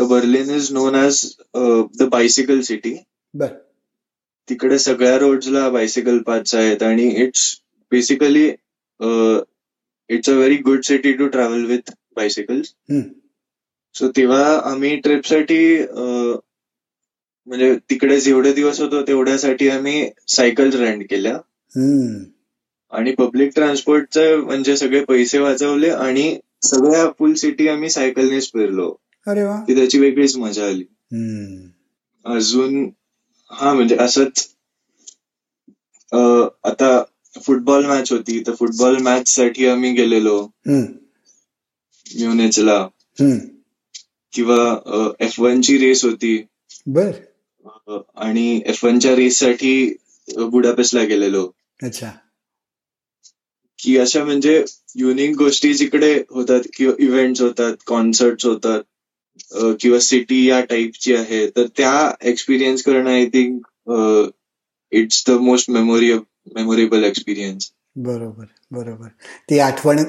तर 0.00 0.04
Berlin 0.04 0.50
is 0.50 0.72
known 0.72 0.94
as 0.94 1.24
the 1.98 2.08
bicycle 2.12 2.60
city 2.60 2.94
तिकडे 4.48 4.78
सगळ्या 4.78 5.18
रोड्सला 5.18 5.68
बायसिकल 5.70 6.18
पाथ्स 6.18 6.54
आहेत 6.54 6.82
आणि 6.82 7.08
it's 7.24 7.42
basically 7.92 8.44
it's 10.10 10.30
a 10.30 10.32
very 10.32 10.56
good 10.56 10.80
city 10.82 11.12
to 11.12 11.26
travel 11.26 11.64
with 11.64 11.90
bicycles 12.16 12.72
so 13.94 14.08
तेव्हा 14.16 14.44
आम्ही 14.64 14.96
ट्रिपसाठी 14.96 15.60
म्हणजे 17.46 17.74
तिकडे 17.90 18.20
जेवढे 18.20 18.52
दिवस 18.52 18.80
होतो 18.80 19.02
तेवढ्यासाठी 19.02 19.68
आम्ही 19.68 20.10
सायकल 20.28 20.70
रेंट 20.70 21.02
केल्या. 21.10 21.36
आणि 22.92 23.12
पब्लिक 23.12 23.50
ट्रान्सपोर्टचे 23.54 24.34
म्हणजे 24.36 24.76
सगळे 24.76 25.04
पैसे 25.04 25.38
वाचवले 25.38 25.90
आणि 25.90 26.38
सगळ्या 26.62 27.08
फुल 27.18 27.34
सिटी 27.34 27.68
आम्ही 27.68 27.90
सायकलनेच 27.90 28.50
फिरलो. 28.52 28.90
अरे 29.26 29.66
की 29.66 29.74
त्याची 29.74 29.98
वेगळीच 29.98 30.36
मजा 30.36 30.66
आली. 30.66 30.84
अजून 32.24 32.90
हा 33.50 33.74
म्हणजे 33.74 33.96
असंच 33.96 34.48
आता 36.64 37.02
फुटबॉल 37.42 37.86
मॅच 37.86 38.12
होती 38.12 38.42
तर 38.46 38.54
फुटबॉल 38.54 38.96
मॅच 38.96 39.28
साठी 39.28 39.66
आम्ही 39.66 39.92
गेलेलो. 39.92 40.50
म्युनेचला. 40.66 42.88
किंवा 44.32 45.12
एफ 45.20 45.40
वन 45.40 45.60
ची 45.60 45.78
रेस 45.78 46.04
होती. 46.04 46.46
बर. 46.86 47.10
आणि 48.16 48.60
एफ 48.66 48.84
वनच्या 48.84 49.16
रेस 49.16 49.38
साठी 49.38 49.94
बुडापेस्टला 50.28 51.02
गेलेलो. 51.02 51.50
अच्छा. 51.82 52.10
की 53.78 53.96
अशा 53.96 54.24
म्हणजे 54.24 54.64
युनिक 54.96 55.36
गोष्टी 55.36 55.74
जिकडे 55.74 56.22
होतात 56.30 56.60
किंवा 56.76 56.94
इव्हेंट्स 56.98 57.40
होतात 57.40 57.76
कॉन्सर्ट 57.86 58.46
होतात. 58.46 58.82
किंवा 59.80 59.98
सिटी 59.98 60.48
या 60.48 60.60
टाईपची 60.60 61.14
आहे 61.14 61.46
तर 61.46 61.66
त्या 61.76 62.12
एक्सपिरियन्स 62.22 62.82
करणं 62.82 63.10
I 63.10 63.26
think 63.26 63.66
it's 64.92 65.24
the 65.28 65.30
most 65.30 65.70
memory 65.70 66.12
memorable 66.54 67.04
experience 67.04 67.72
बरोबर 67.96 68.44
बरोबर. 68.70 69.08
ती 69.50 69.58
आठवण 69.58 70.02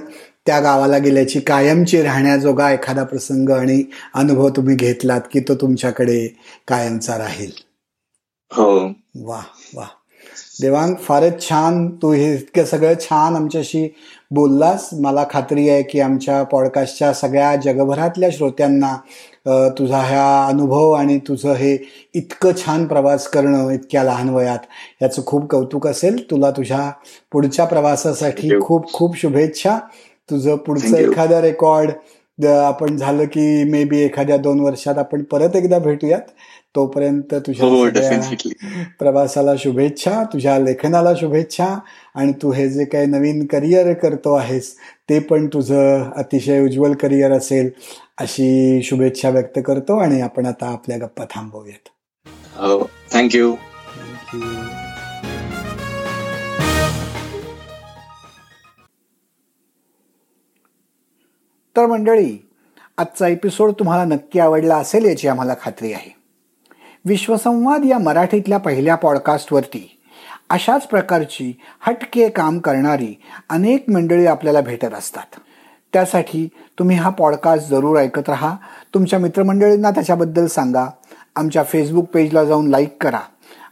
त्या 0.45 0.59
गावाला 0.59 0.97
गेल्याची 0.97 1.39
कायमची 1.39 2.01
राहण्याजोगा 2.01 2.71
एखादा 2.71 3.03
प्रसंग 3.03 3.49
आणि 3.49 3.83
अनुभव 4.13 4.49
तुम्ही 4.49 4.75
घेतलात 4.75 5.21
की 5.31 5.39
तो 5.39 5.55
तुमच्याकडे 5.55 6.27
कायमचा 6.67 7.17
राहील? 7.17 7.51
हो. 8.51 8.93
वा 9.15 9.41
वा 9.73 9.87
देवांग 10.61 10.93
फारच 11.03 11.41
छान 11.41 11.87
तू 12.01 12.11
हे 12.11 12.33
इतकं 12.33 12.65
सगळं 12.65 12.93
छान 13.01 13.35
आमच्याशी 13.35 13.87
बोललास. 14.31 14.89
मला 14.93 15.23
खात्री 15.29 15.67
आहे 15.69 15.83
की 15.83 15.99
आमच्या 15.99 16.41
पॉडकास्टच्या 16.43 17.13
सगळ्या 17.13 17.55
जगभरातल्या 17.63 18.29
श्रोत्यांना 18.33 18.95
तुझा 19.77 19.99
ह्या 19.99 20.45
अनुभव 20.47 20.91
आणि 20.91 21.17
तुझं 21.27 21.53
हे 21.53 21.77
इतकं 22.13 22.51
छान 22.57 22.85
प्रवास 22.87 23.27
करणं 23.27 23.69
इतक्या 23.71 24.03
लहान 24.03 24.29
वयात 24.29 24.65
याचं 25.01 25.21
खूप 25.25 25.49
कौतुक 25.51 25.87
असेल. 25.87 26.23
तुला 26.31 26.51
तुझ्या 26.51 26.89
पुढच्या 27.31 27.65
प्रवासासाठी 27.65 28.59
खूप 28.61 28.91
खूप 28.93 29.17
शुभेच्छा. 29.17 29.77
तुझं 30.29 30.55
पुढचं 30.57 30.97
एखादं 30.97 31.39
रेकॉर्ड 31.41 31.91
आपण 32.45 32.97
झालं 32.97 33.25
की 33.25 33.63
मे 33.63 33.83
बी 33.83 33.99
एखाद्या 33.99 34.37
दोन 34.37 34.59
वर्षात 34.59 34.97
आपण 34.97 35.23
परत 35.23 35.55
एकदा 35.55 35.79
भेटूयात. 35.79 36.21
तोपर्यंत 36.75 37.33
तुझ्या 37.33 37.65
हो, 37.65 37.89
प्रवासाला 38.99 39.51
शुभेच्छा 39.59 40.23
तुझ्या 40.23 40.59
लेखनाला 40.59 41.13
शुभेच्छा 41.15 41.79
आणि 42.15 42.31
तू 42.41 42.51
हे 42.51 42.69
जे 42.69 42.85
काही 42.85 43.05
नवीन 43.05 43.45
करिअर 43.45 43.93
करतो 43.93 44.33
आहेस 44.33 44.75
ते 45.09 45.19
पण 45.19 45.47
तुझं 45.47 46.09
अतिशय 46.15 46.61
उज्ज्वल 46.61 46.93
करिअर 46.93 47.31
असेल 47.31 47.69
अशी 48.17 48.81
शुभेच्छा 48.83 49.29
व्यक्त 49.29 49.59
करतो 49.65 49.97
आणि 49.97 50.21
आपण 50.21 50.45
आता 50.45 50.67
आपल्या 50.67 50.97
गप्पा 50.97 51.25
थांबवूयात. 51.25 51.89
थँक्यू 53.13 53.49
हो, 53.49 53.55
थँक्यू 54.33 54.80
तर 61.77 61.85
मंडळी 61.85 62.49
आजचा 62.97 63.27
एपिसोड 63.27 63.71
तुम्हाला 63.71 64.03
नक्की 64.03 64.39
आवडला 64.39 64.77
असेल 64.77 65.05
याची 65.05 65.27
आम्हाला 65.27 65.53
खात्री 65.61 65.93
आहे. 65.93 66.15
विश्वसंवाद 67.05 67.85
या 67.85 67.99
मराठीतल्या 67.99 68.57
पहिल्या 68.57 68.95
पॉडकास्टवरती 68.95 69.99
अशाच 70.49 70.87
प्रकारची 70.87 71.53
हटके 71.79 72.29
काम 72.29 72.59
करणारी 72.59 73.21
अनेक 73.49 73.89
मंडळी 73.89 74.25
आपल्याला 74.25 74.61
भेटत 74.61 74.93
असतात. 74.93 75.39
त्यासाठी 75.93 76.49
तुम्ही 76.79 76.95
हा 76.95 77.09
पॉडकास्ट 77.09 77.67
जरूर 77.67 77.97
ऐकत 77.97 78.29
राहा. 78.29 78.55
तुमच्या 78.93 79.19
मित्रमंडळींना 79.19 79.91
त्याच्याबद्दल 79.91 80.45
सांगा. 80.45 80.85
आमच्या 81.35 81.63
फेसबुक 81.63 82.05
पेजला 82.05 82.43
जाऊन 82.43 82.67
लाईक 82.67 83.03
करा. 83.03 83.19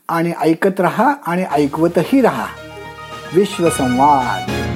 आणि 0.09 0.31
ऐकत 0.41 0.79
राहा 0.79 1.13
आणि 1.25 1.43
ऐकवतही 1.51 2.21
राहा. 2.21 2.45
विश्वसंवाद. 3.33 4.75